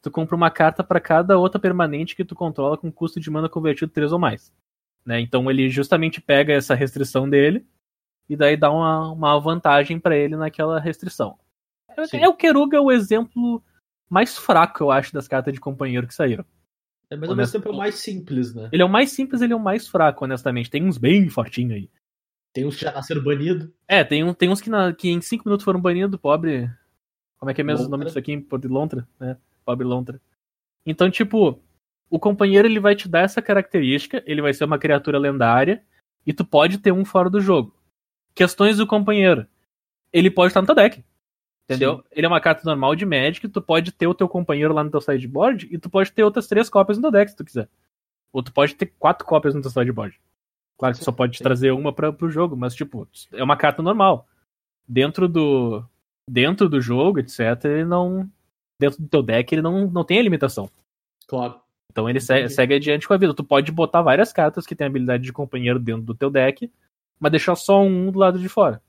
[0.00, 3.48] tu compra uma carta para cada outra permanente que tu controla com custo de mana
[3.48, 4.52] convertido 3 ou mais.
[5.04, 5.20] Né?
[5.20, 7.66] Então ele justamente pega essa restrição dele
[8.32, 11.38] e daí dá uma, uma vantagem para ele naquela restrição.
[12.06, 12.18] Sim.
[12.18, 13.62] É o Keruga o exemplo
[14.08, 16.44] mais fraco, eu acho, das cartas de companheiro que saíram.
[17.10, 18.70] É, mas ao mesmo tempo é o mais simples, né?
[18.72, 20.70] Ele é o mais simples, ele é o mais fraco, honestamente.
[20.70, 21.90] Tem uns bem fortinhos aí.
[22.54, 23.68] Tem uns que já nasceram banidos.
[23.86, 26.70] É, tem, um, tem uns que, na- que em 5 minutos foram banidos, pobre.
[27.38, 28.06] Como é que é mesmo o nome Lontra.
[28.06, 28.38] disso aqui?
[28.38, 29.36] Pobre Lontra, né?
[29.64, 30.20] Pobre Lontra.
[30.86, 31.60] Então, tipo,
[32.08, 35.82] o companheiro ele vai te dar essa característica, ele vai ser uma criatura lendária,
[36.26, 37.74] e tu pode ter um fora do jogo.
[38.34, 39.46] Questões do companheiro.
[40.12, 41.04] Ele pode estar no teu deck.
[41.64, 41.98] Entendeu?
[41.98, 42.02] Sim.
[42.12, 44.90] Ele é uma carta normal de Magic, tu pode ter o teu companheiro lá no
[44.90, 47.68] teu sideboard, e tu pode ter outras três cópias no teu deck, se tu quiser.
[48.32, 50.18] Ou tu pode ter quatro cópias no teu sideboard.
[50.78, 51.44] Claro que tu só pode sim.
[51.44, 54.26] trazer uma pra, pro jogo, mas, tipo, é uma carta normal.
[54.88, 55.84] Dentro do.
[56.28, 58.28] Dentro do jogo, etc., ele não.
[58.80, 60.68] Dentro do teu deck, ele não, não tem a limitação.
[61.26, 61.60] Claro.
[61.90, 63.34] Então ele segue, segue adiante com a vida.
[63.34, 66.70] Tu pode botar várias cartas que tem habilidade de companheiro dentro do teu deck,
[67.22, 68.82] mas deixar só um do lado de fora.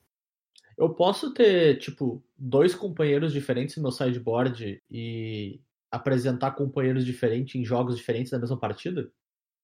[0.75, 5.61] Eu posso ter, tipo, dois companheiros diferentes no meu sideboard e
[5.91, 9.11] apresentar companheiros diferentes em jogos diferentes da mesma partida?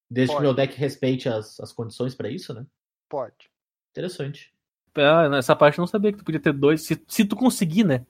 [0.08, 0.46] Desde que Pode.
[0.46, 2.64] meu deck respeite as, as condições pra isso, né?
[3.10, 3.50] Pode.
[3.92, 4.54] Interessante.
[4.96, 6.84] Ah, nessa parte eu não sabia que tu podia ter dois.
[6.84, 8.06] Se, se tu conseguir, né?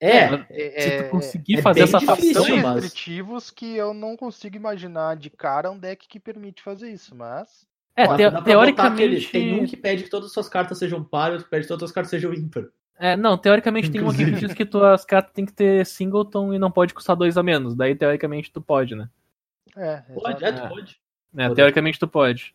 [0.00, 0.18] É,
[0.50, 4.16] É, Se é- tu conseguir é fazer bem essa difícil, mas- restritivos que eu não
[4.16, 7.66] consigo imaginar de cara um deck que permite fazer isso, mas
[7.96, 9.02] É, dá- te- dá pra botar teoricamente.
[9.02, 11.50] aquele- tem um que pede que todas as suas cartas sejam par e outro que
[11.50, 12.64] pede que todas as cartas sejam ímpar.
[12.96, 14.46] É, não, teoricamente tem um aqui que Inclusive.
[14.48, 17.74] diz que tuas cartas tem que ter singleton e não pode custar dois a menos.
[17.74, 19.08] Daí, teoricamente, tu pode, né?
[19.76, 20.68] é, Pode, é, tu É.
[20.68, 21.00] pode.
[21.36, 21.54] É, Pode.
[21.56, 22.54] teoricamente tu pode.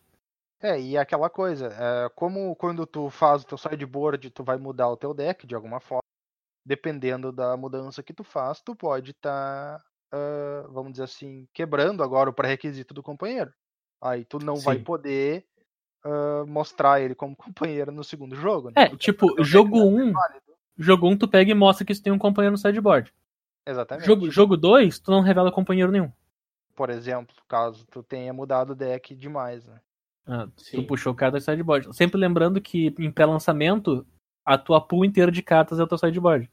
[0.62, 4.88] É, e aquela coisa, é, como quando tu faz o teu sideboard, tu vai mudar
[4.88, 6.00] o teu deck de alguma forma,
[6.64, 9.82] dependendo da mudança que tu faz, tu pode estar,
[10.70, 13.52] vamos dizer assim, quebrando agora o pré-requisito do companheiro.
[14.00, 14.84] Aí tu não vai Sim.
[14.84, 15.44] poder
[16.04, 18.68] ah, mostrar ele como companheiro no segundo jogo.
[18.68, 18.74] né?
[18.76, 20.42] É, Porque tipo, o teu jogo deck não é 1, válido.
[20.78, 23.12] jogo 1 tu pega e mostra que tu tem um companheiro no sideboard.
[23.66, 24.06] Exatamente.
[24.06, 26.10] Jogo, jogo 2, tu não revela companheiro nenhum.
[26.74, 29.80] Por exemplo, caso tu tenha mudado o deck demais, né?
[30.26, 31.94] Ah, tu puxou carta do sideboard.
[31.94, 34.06] Sempre lembrando que em pré-lançamento,
[34.44, 36.50] a tua pool inteira de cartas é o teu sideboard.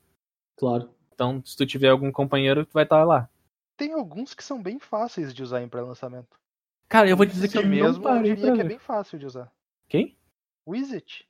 [0.57, 0.89] Claro.
[1.13, 3.29] Então, se tu tiver algum companheiro, tu vai estar lá.
[3.77, 6.37] Tem alguns que são bem fáceis de usar em pré-lançamento.
[6.89, 9.19] Cara, eu vou dizer que eu mesmo não parei eu diria que é bem fácil
[9.19, 9.51] de usar.
[9.89, 10.17] Quem?
[10.65, 11.27] Wizard.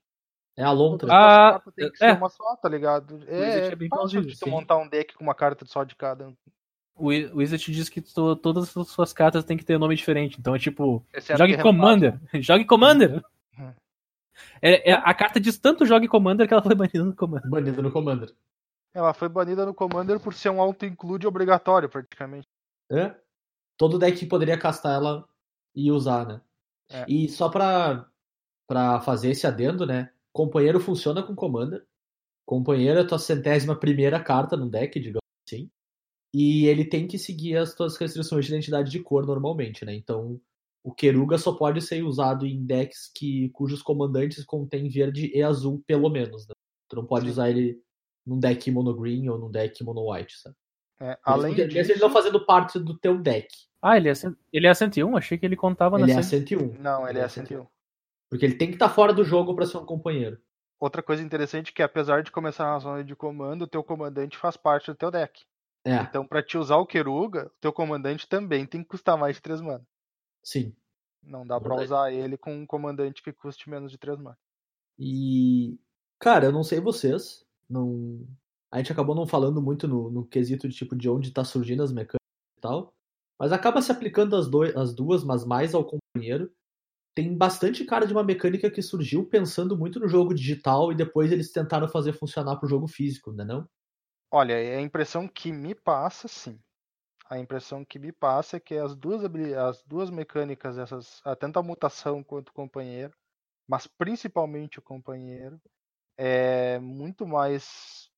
[0.55, 1.08] É a Lontra.
[1.12, 2.12] Ah, tem que é.
[2.12, 3.16] ser uma só, tá ligado?
[3.16, 5.95] Wizard É, é bem fácil de tu montar um deck com uma carta só de
[5.95, 6.34] cada.
[6.95, 9.95] O Wi- o Wizard diz que tu- todas as suas cartas têm que ter nome
[9.95, 10.38] diferente.
[10.39, 12.20] Então é tipo, Exceto jogue Commander.
[12.41, 13.24] Jogue Commander.
[13.58, 13.74] Uhum.
[14.62, 17.49] É, é- a carta diz tanto jogue Commander que ela foi banida no Commander.
[17.49, 18.34] Banido no Commander.
[18.95, 22.47] Ela foi banida no Commander por ser um auto-include obrigatório, praticamente.
[22.89, 23.14] É?
[23.78, 25.28] Todo deck poderia castar ela
[25.78, 26.41] e usar, né?
[26.89, 27.05] É.
[27.07, 28.09] E só pra,
[28.67, 30.11] pra fazer esse adendo, né?
[30.34, 31.86] Companheiro funciona com Commander.
[32.45, 35.69] Companheiro é a tua centésima primeira carta no deck, digamos assim.
[36.34, 39.93] E ele tem que seguir as tuas restrições de identidade de cor normalmente, né?
[39.93, 40.41] Então,
[40.84, 45.84] o Keruga só pode ser usado em decks que, cujos comandantes contêm verde e azul,
[45.86, 46.53] pelo menos, né?
[46.89, 47.32] Tu não pode Sim.
[47.32, 47.82] usar ele
[48.25, 50.55] num deck mono green ou num deck mono white, sabe?
[51.00, 53.48] É, além Mesmo disso, ele não fazendo parte do teu deck.
[53.82, 54.14] Ah, ele é,
[54.52, 55.16] ele é 101?
[55.16, 56.74] Achei que ele contava Ele é na a cen- 101.
[56.82, 57.66] Não, ele é 101.
[58.30, 60.39] Porque ele tem que estar fora do jogo pra ser um companheiro.
[60.80, 64.38] Outra coisa interessante é que apesar de começar na zona de comando, o teu comandante
[64.38, 65.43] faz parte do teu deck.
[65.86, 69.36] É, Então, pra te usar o Keruga, o teu comandante também tem que custar mais
[69.38, 69.86] de 3 mana.
[70.43, 70.76] sim.
[71.24, 71.86] Não dá pra Verdade.
[71.86, 74.38] usar ele com um comandante que custe menos de 3 mana.
[74.98, 75.78] E,
[76.20, 77.45] cara, eu não sei vocês.
[77.70, 78.26] Não...
[78.72, 81.84] A gente acabou não falando muito no, no quesito de tipo de onde tá surgindo
[81.84, 82.20] as mecânicas
[82.57, 82.93] e tal.
[83.39, 86.51] Mas acaba se aplicando as, doi- as duas, mas mais ao companheiro.
[87.15, 91.32] Tem bastante cara de uma mecânica que surgiu pensando muito no jogo digital e depois
[91.32, 93.68] eles tentaram fazer funcionar pro jogo físico, né não?
[94.32, 96.59] Olha, a impressão que me passa, sim.
[97.30, 99.24] A impressão que me passa é que as duas,
[99.57, 103.13] as duas mecânicas, essas, ah, tanto a mutação quanto o companheiro,
[103.68, 105.61] mas principalmente o companheiro,
[106.18, 108.09] é muito mais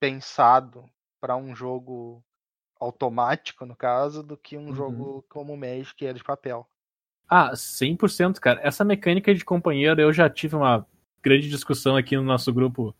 [0.00, 0.84] pensado
[1.20, 2.22] para um jogo
[2.80, 4.74] automático, no caso, do que um Uhum.
[4.74, 6.68] jogo como o Magic, que é de papel.
[7.28, 8.60] Ah, 100%, cara.
[8.62, 10.86] Essa mecânica de companheiro, eu já tive uma
[11.22, 12.94] grande discussão aqui no nosso grupo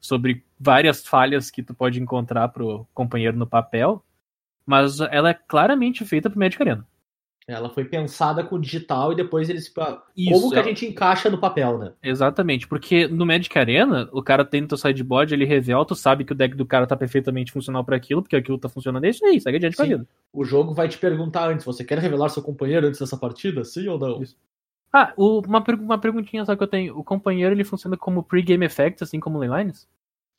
[0.00, 4.04] sobre várias falhas que tu pode encontrar pro companheiro no papel,
[4.66, 6.86] mas ela é claramente feita pro Magic Arena.
[7.46, 9.68] Ela foi pensada com o digital e depois eles.
[9.68, 11.92] Como Isso, que a ela- gente encaixa no papel, né?
[12.02, 16.24] Exatamente, porque no Magic Arena, o cara tem no teu sideboard, ele revela, tu sabe
[16.24, 19.10] que o deck do cara tá perfeitamente funcional pra aquilo, porque aquilo tá funcionando, é
[19.10, 19.90] isso aí, segue adiante com a Sim.
[19.92, 20.08] vida.
[20.32, 23.62] O jogo vai te perguntar antes: você quer revelar seu companheiro antes dessa partida?
[23.62, 24.22] Sim ou não?
[24.22, 24.36] Isso.
[24.90, 26.96] Ah, o- uma, per- uma perguntinha só que eu tenho.
[26.98, 29.86] O companheiro, ele funciona como pre-game effect, assim como Leylines?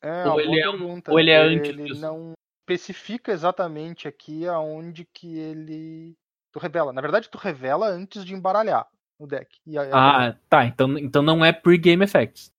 [0.02, 1.12] É, Ou uma ele é pergunta.
[1.12, 2.00] ou ele é antes Ele disso?
[2.00, 2.32] não
[2.68, 6.14] especifica exatamente aqui aonde que ele.
[6.56, 6.90] Tu revela.
[6.90, 8.88] Na verdade, tu revela antes de embaralhar
[9.18, 9.58] o deck.
[9.66, 12.50] E aí- Ah, tá, então, então não é pre-game effects.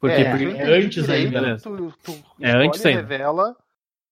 [0.00, 1.56] Porque É, pre- se eu é antes ainda, né?
[1.58, 3.02] Tu, tu É antes ainda.
[3.02, 3.54] revela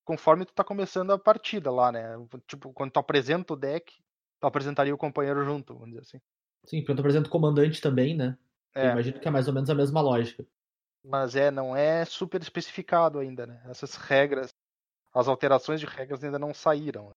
[0.04, 2.14] conforme tu tá começando a partida lá, né?
[2.46, 3.90] Tipo, quando tu apresenta o deck,
[4.38, 6.20] tu apresentaria o companheiro junto, vamos dizer assim.
[6.66, 8.36] Sim, porque eu apresento o comandante também, né?
[8.74, 10.44] Eu É, imagino que é mais ou menos a mesma lógica.
[11.02, 13.62] mas é, não é super especificado ainda, né?
[13.64, 14.50] Essas regras,
[15.14, 17.10] as alterações de regras ainda não saíram.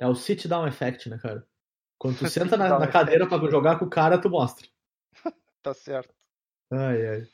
[0.00, 1.46] É o sit down effect, né, cara?
[1.98, 4.66] Quando tu senta na, na cadeira pra jogar com o cara, tu mostra.
[5.62, 6.14] Tá certo.
[6.72, 7.26] Ai, ai.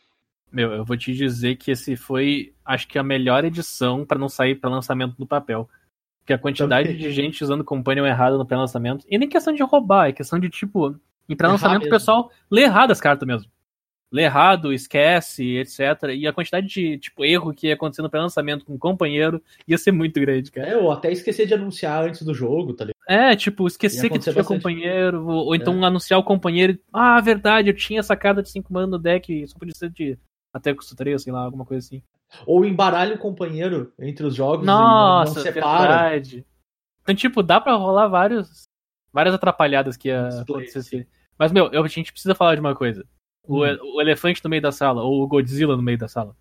[0.50, 4.28] Meu, eu vou te dizer que esse foi, acho que a melhor edição pra não
[4.28, 5.70] sair pra lançamento no papel.
[6.18, 7.00] Porque a quantidade Também.
[7.00, 10.50] de gente usando Companion errado no pré-lançamento, e nem questão de roubar, é questão de,
[10.50, 10.98] tipo,
[11.28, 13.48] em pré-lançamento o pessoal lê errado as cartas mesmo.
[14.12, 15.80] Lê errado, esquece, etc.
[16.14, 19.76] E a quantidade de, tipo, erro que ia acontecer no pré-lançamento com o companheiro ia
[19.76, 20.68] ser muito grande, cara.
[20.68, 22.96] É, ou até esquecer de anunciar antes do jogo, tá ligado?
[23.08, 27.74] É, tipo, esquecer que tinha companheiro, ou, ou então anunciar o companheiro ah, verdade, eu
[27.74, 30.18] tinha essa carta de 5 mana no deck, só podia ser de
[30.52, 32.02] até custo 3, sei lá, alguma coisa assim.
[32.46, 35.88] Ou embaralha o companheiro entre os jogos e não, Nossa, separa.
[36.10, 36.44] verdade.
[37.02, 38.64] Então, tipo, dá pra rolar vários,
[39.12, 41.06] várias atrapalhadas que ia acontecer.
[41.38, 43.06] Mas, meu, eu- a gente precisa falar de uma coisa.
[43.48, 43.78] O, Hum.
[43.94, 46.36] o elefante no meio da sala, ou o Godzilla no meio da sala.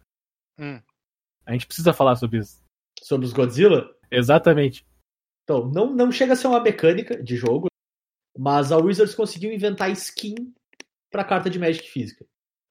[0.60, 0.82] Hum.
[1.46, 2.64] A gente precisa falar sobre isso.
[3.02, 3.94] Sobre os Godzilla.
[4.10, 4.86] Exatamente.
[5.44, 7.68] Então, não, não chega a ser uma mecânica de jogo,
[8.38, 10.34] mas a Wizards conseguiu inventar skin
[11.12, 12.26] pra carta de Magic física.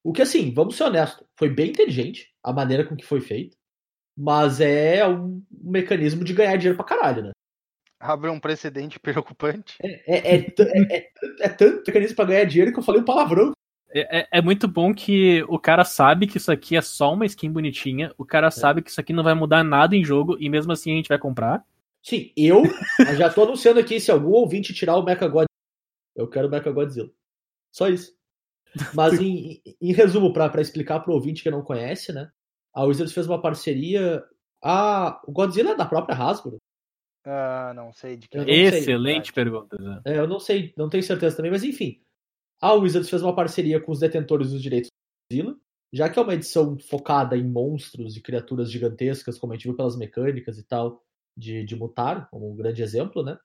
[0.04, 3.56] O que, assim, vamos ser honestos, foi bem inteligente a maneira com que foi feito,
[4.18, 7.30] mas é um mecanismo de ganhar dinheiro pra caralho, né?
[8.00, 9.76] Abre um precedente preocupante.
[9.80, 11.10] É, é, é, é, é,
[11.40, 13.52] é tanto mecanismo pra ganhar dinheiro que eu falei um palavrão.
[13.94, 17.24] É, é- é muito bão que o cara sabe que isso aqui é só uma
[17.26, 18.26] skin bonitinha, o É.
[18.26, 20.96] cara sabe que isso aqui não vai mudar nada em jogo, e mesmo assim a
[20.96, 21.64] gente vai comprar.
[22.02, 22.62] Sim, eu
[23.28, 25.46] já tô anunciando aqui se algum ouvinte tirar o Mecha God,
[26.16, 27.10] eu quero o Mecha Godzilla.
[27.72, 28.12] Só isso.
[28.92, 32.28] Mas em, em- resumo, pra pra explicar pro ouvinte que não conhece, né?
[32.74, 34.24] A Wizards fez uma parceria.
[34.60, 36.56] Ah, o Godzilla é da própria Hasbro?
[37.24, 38.36] Ah, não sei de que.
[38.36, 39.32] Eu não sei, Excelente verdade.
[39.32, 39.76] pergunta.
[39.80, 40.00] Zé.
[40.04, 42.00] É, eu não sei, não tenho certeza também, mas enfim.
[42.60, 45.58] A Wizards fez uma parceria com os detentores dos direitos do Godzilla,
[45.92, 49.76] já que é uma edição focada em monstros e criaturas gigantescas, como a gente viu
[49.76, 51.04] pelas mecânicas e tal,
[51.36, 53.38] de, de mutar, como um grande exemplo, né?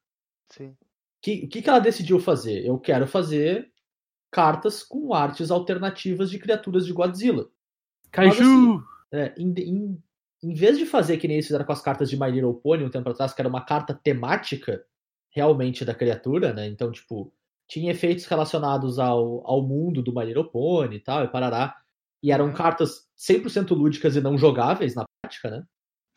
[0.50, 0.76] Sim.
[1.22, 2.66] que, o que, que ela decidiu fazer?
[2.66, 3.72] Eu quero fazer
[4.32, 7.50] cartas com artes alternativas de criaturas de Godzilla.
[8.12, 8.42] Kaiju!
[8.42, 10.04] assim, É, em, em,
[10.44, 12.84] em vez de fazer que nem eles fizeram com as cartas de My Little Pony
[12.84, 14.84] um tempo atrás, que era uma carta temática
[15.32, 16.68] realmente da criatura, né?
[16.68, 17.34] Então, tipo,
[17.70, 21.76] tinha efeitos relacionados ao, ao mundo do My Little Pony e tal, e parará.
[22.24, 22.54] E eram Uhum.
[22.54, 25.64] cartas 100% lúdicas e não jogáveis na prática, né?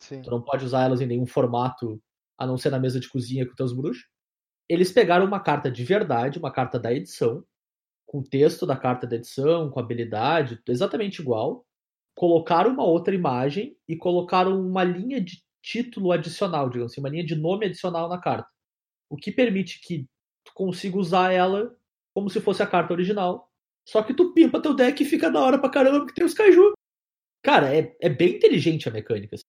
[0.01, 0.21] Sim.
[0.21, 2.01] Tu não pode usar elas em nenhum formato,
[2.37, 4.05] a não ser na mesa de cozinha com teus bruxos.
[4.67, 7.43] Eles pegaram uma carta de verdade, uma carta da edição,
[8.07, 11.65] com o texto da carta da edição, com habilidade, exatamente igual.
[12.15, 17.25] Colocaram uma outra imagem e colocaram uma linha de título adicional, digamos assim, uma linha
[17.25, 18.49] de nome adicional na carta.
[19.09, 20.07] O que permite que
[20.45, 21.75] tu consiga usar ela
[22.13, 23.49] como se fosse a carta original.
[23.87, 26.33] Só que tu pimpa teu deck e fica da hora pra caramba porque tem os
[26.33, 26.73] kaiju.
[27.43, 29.35] Cara, é, é bem inteligente a mecânica.
[29.35, 29.43] assim.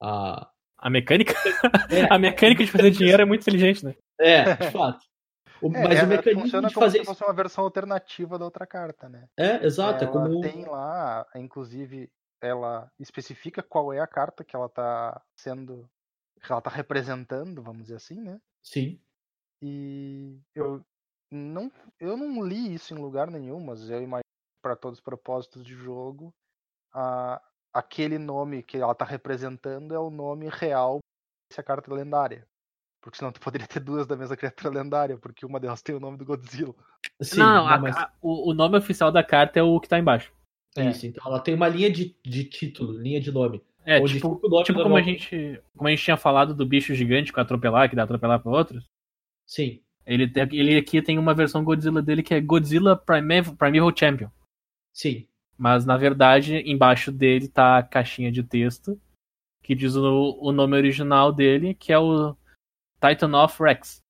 [0.00, 1.32] A, A mecânica?
[1.90, 2.06] É.
[2.12, 3.94] A mecânica de fazer dinheiro é muito inteligente, né?
[4.20, 5.04] É, de fato.
[5.60, 7.10] O- É, mas o mecanismo funciona de como fazer se isso.
[7.12, 9.28] fosse uma versão alternativa da outra carta, né?
[9.36, 10.04] É, exato.
[10.04, 10.40] É ela como.
[10.40, 12.10] tem lá, inclusive,
[12.40, 15.88] ela especifica qual é a carta que ela tá sendo.
[16.42, 18.38] que ela tá representando, vamos dizer assim, né?
[18.62, 19.00] Sim.
[19.66, 20.84] E eu
[21.32, 25.02] não, eu não li isso em lugar nenhum, mas eu imagino que para todos os
[25.04, 26.30] propósitos de jogo,
[26.92, 27.40] a,
[27.72, 30.98] aquele nome que ela tá representando é o nome real
[31.50, 32.46] dessa carta lendária.
[33.02, 36.00] Porque senão tu poderia ter duas da mesma criatura lendária, porque uma delas tem o
[36.00, 36.74] nome do Godzilla.
[37.22, 39.88] Sim, não, não, a- mas- a- o, o nome oficial da carta é o que
[39.88, 40.30] tá embaixo.
[40.76, 40.90] É.
[40.90, 43.62] Isso, então ela tem uma linha de, de título, linha de nome.
[43.86, 45.62] É, tipo, tipo do como a gente.
[45.76, 48.84] Como a gente tinha falado do bicho gigante com atropelar, que dá atropelar pra outros.
[49.46, 53.92] Sim, Ele, tem- ele aqui tem uma versão Godzilla dele que é Godzilla Primeval, Primeval
[53.96, 54.28] Champion.
[54.92, 55.26] sim.
[55.56, 59.00] Mas na verdade, embaixo dele tá a caixinha de texto
[59.62, 62.36] que diz o, o nome original dele, que é o
[63.00, 64.00] Titan of Rex.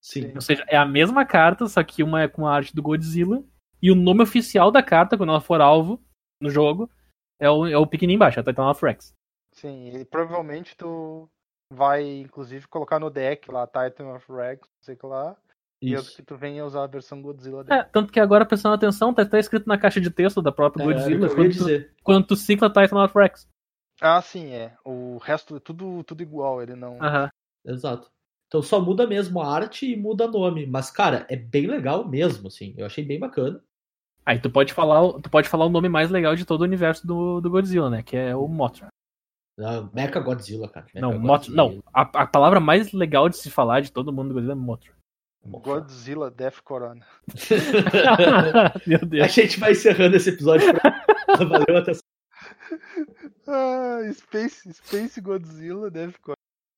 [0.00, 0.32] Sim.
[0.34, 3.44] Ou seja, é a mesma carta, só que uma é com a arte do Godzilla.
[3.82, 6.02] E o nome oficial da carta, quando ela for alvo
[6.40, 6.90] no jogo,
[7.38, 9.12] é o, é o pequenininho embaixo, é Titan of Rex.
[9.52, 11.28] Sim, e provavelmente tu
[11.72, 15.36] vai, inclusive, colocar no deck lá Titan of Rex, não sei o que lá.
[15.82, 16.16] E eu Isso.
[16.16, 17.80] que tu venha usar a versão Godzilla dele.
[17.80, 20.82] É, tanto que agora, prestando atenção, tá, tá escrito na caixa de texto da própria
[20.82, 21.94] É, Godzilla, quando, tu, dizer.
[22.02, 23.46] quando tu cicla Titan of Rex.
[24.00, 24.74] Ah, sim, é.
[24.84, 27.02] O resto, tudo, tudo igual, ele não.
[27.02, 27.28] Aham.
[27.64, 28.10] Exato.
[28.48, 30.66] Então só muda mesmo a arte e muda nome.
[30.66, 32.74] Mas, cara, é bem legal mesmo, assim.
[32.76, 33.60] Eu achei bem bacana.
[34.24, 36.64] Aí tu pode falar, o- tu pode falar o nome mais legal de todo o
[36.64, 38.02] universo do, do Godzilla, né?
[38.02, 38.88] Que é o Mothra.
[39.58, 40.86] Ah, Mecha Godzilla, cara.
[40.94, 41.82] Mecha Não, Mothra, não.
[41.92, 44.92] A, a palavra mais legal de se falar de todo mundo do Godzilla é Mothra.
[45.44, 47.06] Godzilla Death Corona.
[48.86, 49.32] Meu A Deus.
[49.32, 50.66] gente vai encerrando esse episódio.
[50.72, 50.80] Por...
[51.48, 51.92] Valeu, até
[53.46, 56.36] Ah, Space, Space Godzilla Death Corona.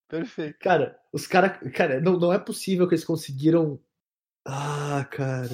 [0.09, 0.59] Perfeito.
[0.61, 1.59] Cara, os caras.
[1.73, 3.79] Cara, não, não é possível que eles conseguiram.
[4.47, 5.49] Ah, cara.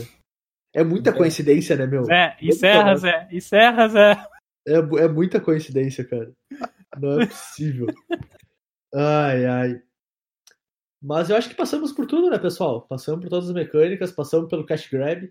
[0.75, 2.05] É muita coincidência, né, meu?
[2.05, 3.29] Zé, encerra, Zé.
[3.31, 4.27] Encerra, Zé.
[4.67, 6.33] É, é muita coincidência, cara.
[6.99, 7.87] Não é possível.
[8.95, 9.83] Ai, ai.
[11.03, 12.83] Mas eu acho que passamos por tudo, né, pessoal?
[12.83, 15.31] Passamos por todas as mecânicas, passamos pelo cash grab.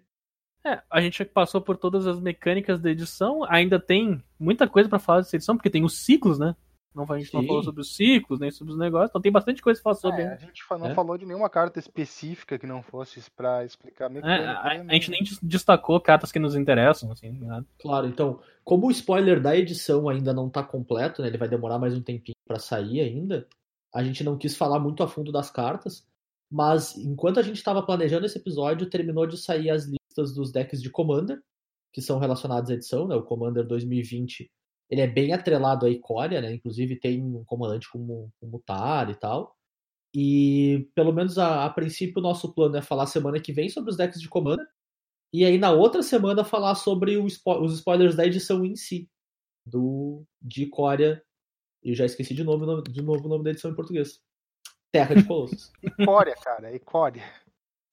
[0.66, 3.44] É, a gente passou por todas as mecânicas da edição.
[3.50, 6.56] Ainda tem muita coisa pra falar dessa edição, porque tem os ciclos, né?
[6.96, 7.48] Não, a gente não Sim.
[7.48, 9.10] falou sobre os ciclos, nem sobre os negócios.
[9.10, 10.22] Então tem bastante coisa pra falar sobre.
[10.22, 10.94] É, a gente não É.
[10.94, 15.10] falou de nenhuma carta específica que não fosse pra explicar a É, a, a gente
[15.10, 17.66] nem des- destacou cartas que nos interessam, assim, nada.
[17.80, 21.28] Claro, então, como o spoiler da edição ainda não tá completo, né?
[21.30, 23.48] Ele vai demorar mais um tempinho pra sair ainda.
[23.94, 26.06] A gente não quis falar muito a fundo das cartas,
[26.52, 30.82] mas enquanto a gente estava planejando esse episódio, terminou de sair as listas dos decks
[30.82, 31.42] de Commander,
[31.92, 33.16] que são relacionados à edição, né?
[33.16, 34.50] O Commander 2020,
[34.90, 36.54] ele é bem atrelado à Icória, né?
[36.54, 39.56] Inclusive tem um comandante como o Mutar e tal.
[40.16, 43.90] E pelo menos a, a princípio o nosso plano é falar semana que vem sobre
[43.90, 44.66] os decks de Commander.
[45.34, 49.10] E aí na outra semana falar sobre spo- os spoilers da edição em si,
[49.66, 51.24] do de Icória.
[51.82, 54.22] Eu já esqueci de novo, o nome- de novo o nome da edição em português.
[54.92, 55.72] Terra de Colossos.
[56.00, 57.24] Icória, cara, é Icória.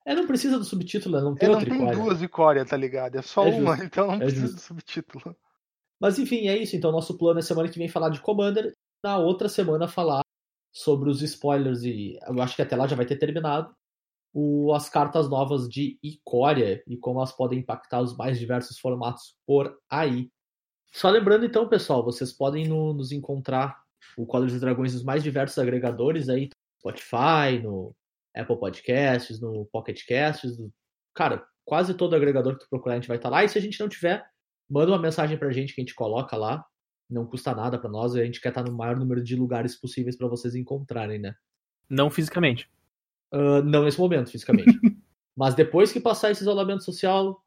[0.04, 1.22] é, não precisa do subtítulo, né?
[1.22, 1.98] não É, tem não outra tem Icória.
[1.98, 3.16] duas Icória, tá ligado?
[3.16, 4.56] É só É uma, então não é precisa justo.
[4.56, 5.36] do subtítulo.
[6.00, 6.76] Mas enfim, é isso.
[6.76, 8.72] Então nosso plano é semana que vem falar de Commander.
[9.04, 10.22] Na outra semana falar
[10.72, 13.74] sobre os spoilers e eu acho que até lá já vai ter terminado
[14.32, 19.34] o, as cartas novas de Icória e como elas podem impactar os mais diversos formatos
[19.46, 20.28] por aí.
[20.92, 23.80] Só lembrando então, pessoal, vocês podem no- nos encontrar
[24.16, 27.94] o Colors e Dragões nos mais diversos agregadores aí, no Spotify, no
[28.34, 30.70] Apple Podcasts, no Pocket Casts, no-
[31.14, 33.44] cara, quase todo agregador que tu procurar a gente vai estar lá.
[33.44, 34.24] E se a gente não tiver,
[34.70, 36.64] manda uma mensagem pra gente que a gente coloca lá.
[37.08, 40.16] Não custa nada pra nós, a gente quer estar no maior número de lugares possíveis
[40.16, 41.34] pra vocês encontrarem, né?
[41.88, 42.70] Não fisicamente.
[43.32, 44.70] Ah, não nesse momento, fisicamente.
[45.36, 47.44] Mas depois que passar esse isolamento social,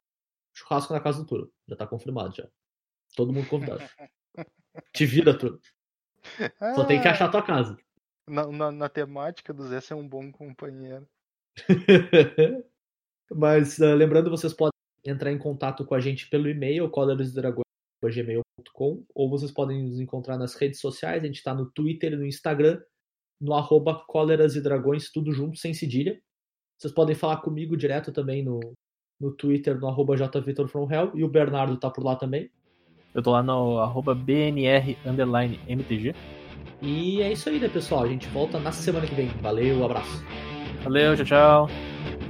[0.54, 1.52] churrasco na casa do Turo.
[1.66, 2.46] Já tá confirmado já.
[3.16, 3.82] Todo mundo convidado.
[4.92, 5.60] Te vira, Turo.
[6.74, 7.76] Só tem que Ah, achar a tua casa.
[8.28, 11.06] Na, na, na temática do Zé ser um bom companheiro.
[13.30, 14.73] Mas ah, lembrando, vocês podem
[15.04, 20.54] entrar em contato com a gente pelo e-mail, coloresdragões.gmail.com ou vocês podem nos encontrar nas
[20.54, 22.80] redes sociais, a gente está no Twitter e no Instagram,
[23.40, 26.20] no arroba cóleras e dragões, tudo junto, sem cedilha.
[26.78, 28.60] Vocês podem falar comigo direto também no,
[29.20, 32.50] no Twitter, no arroba jvitorfromhell, e o Bernardo tá por lá também.
[33.14, 36.14] Eu tô lá no arroba BNR underline MTG.
[36.82, 38.02] E é isso aí, né, pessoal?
[38.02, 39.28] A gente volta na semana que vem.
[39.40, 40.24] Valeu, abraço.
[40.82, 42.23] Valeu, tchau, tchau.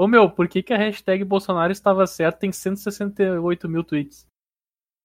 [0.00, 4.28] Ô meu, por que, que a hashtag Bolsonaro estava certa em 168 mil tweets?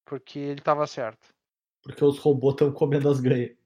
[0.06, 1.30] Porque ele tava certo.
[1.82, 3.58] Porque os robôs estão comendo as ganhas.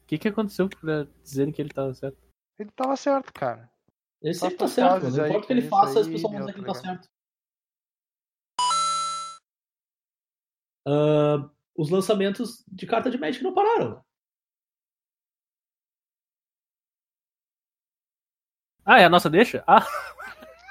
[0.00, 2.16] O que, que aconteceu pra dizerem que ele tava certo?
[2.58, 3.70] Ele tava certo, cara.
[4.22, 5.10] Ele sempre tá certo.
[5.10, 7.08] Não importa o que ele faça, as pessoas vão dizer que ele tá certo.
[10.86, 14.02] Ah, os lançamentos de carta de Magic não pararam.
[18.84, 19.62] Ah, é a nossa deixa?
[19.66, 19.86] Ah,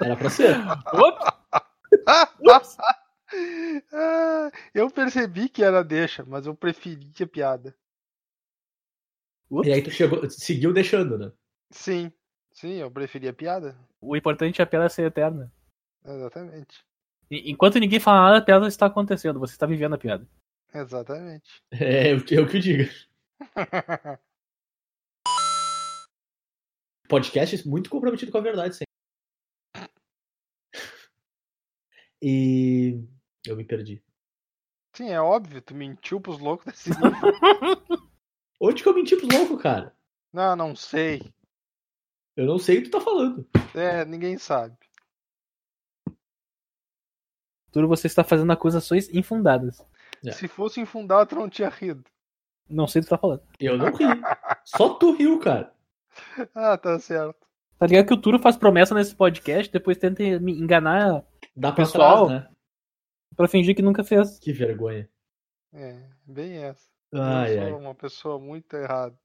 [0.02, 0.56] Era pra ser.
[0.94, 2.78] ops!
[3.92, 7.76] Ah, eu percebi que era deixa, mas eu preferia piada.
[9.50, 9.68] Ups.
[9.68, 11.32] E aí tu chegou, seguiu deixando, né?
[11.72, 12.12] Sim,
[12.52, 13.76] sim, eu preferia piada.
[14.02, 15.52] O importante é a piada ser eterna.
[16.06, 16.84] Exatamente.
[17.32, 19.40] E- Enquanto ninguém fala nada, a piada está acontecendo.
[19.40, 20.28] Você está vivendo a piada.
[20.74, 21.62] Exatamente.
[21.72, 22.90] É o que eu que o diga.
[27.14, 28.86] Podcast muito comprometido com a verdade, sim.
[32.20, 33.08] E
[33.46, 34.04] eu me perdi.
[34.96, 38.10] Sim, é óbvio, tu mentiu pros loucos desse livro.
[38.60, 39.96] Onde que eu menti pros loucos, cara?
[40.34, 41.32] Não, não sei.
[42.36, 43.48] Eu não sei o que tu tá falando.
[43.76, 44.76] É, ninguém sabe.
[47.72, 49.86] Tudo você está fazendo acusações infundadas.
[50.26, 50.32] É.
[50.32, 52.10] Se fosse infundado, tu não tinha rido.
[52.68, 53.44] Não sei o que tu tá falando.
[53.60, 54.06] Eu não ri.
[54.66, 55.72] Só tu riu, cara.
[56.56, 57.38] Ah, tá certo.
[57.78, 61.24] Tá ligado que o Turo faz promessa nesse podcast, depois tenta me enganar
[61.56, 62.28] Dá pra Pessoal.
[62.28, 62.50] trás, né?
[63.36, 64.38] pra fingir que nunca fez.
[64.40, 65.10] Que vergonha.
[65.74, 66.88] É, bem essa.
[67.14, 67.70] Ai, eu ai.
[67.70, 69.18] sou uma pessoa muito errada.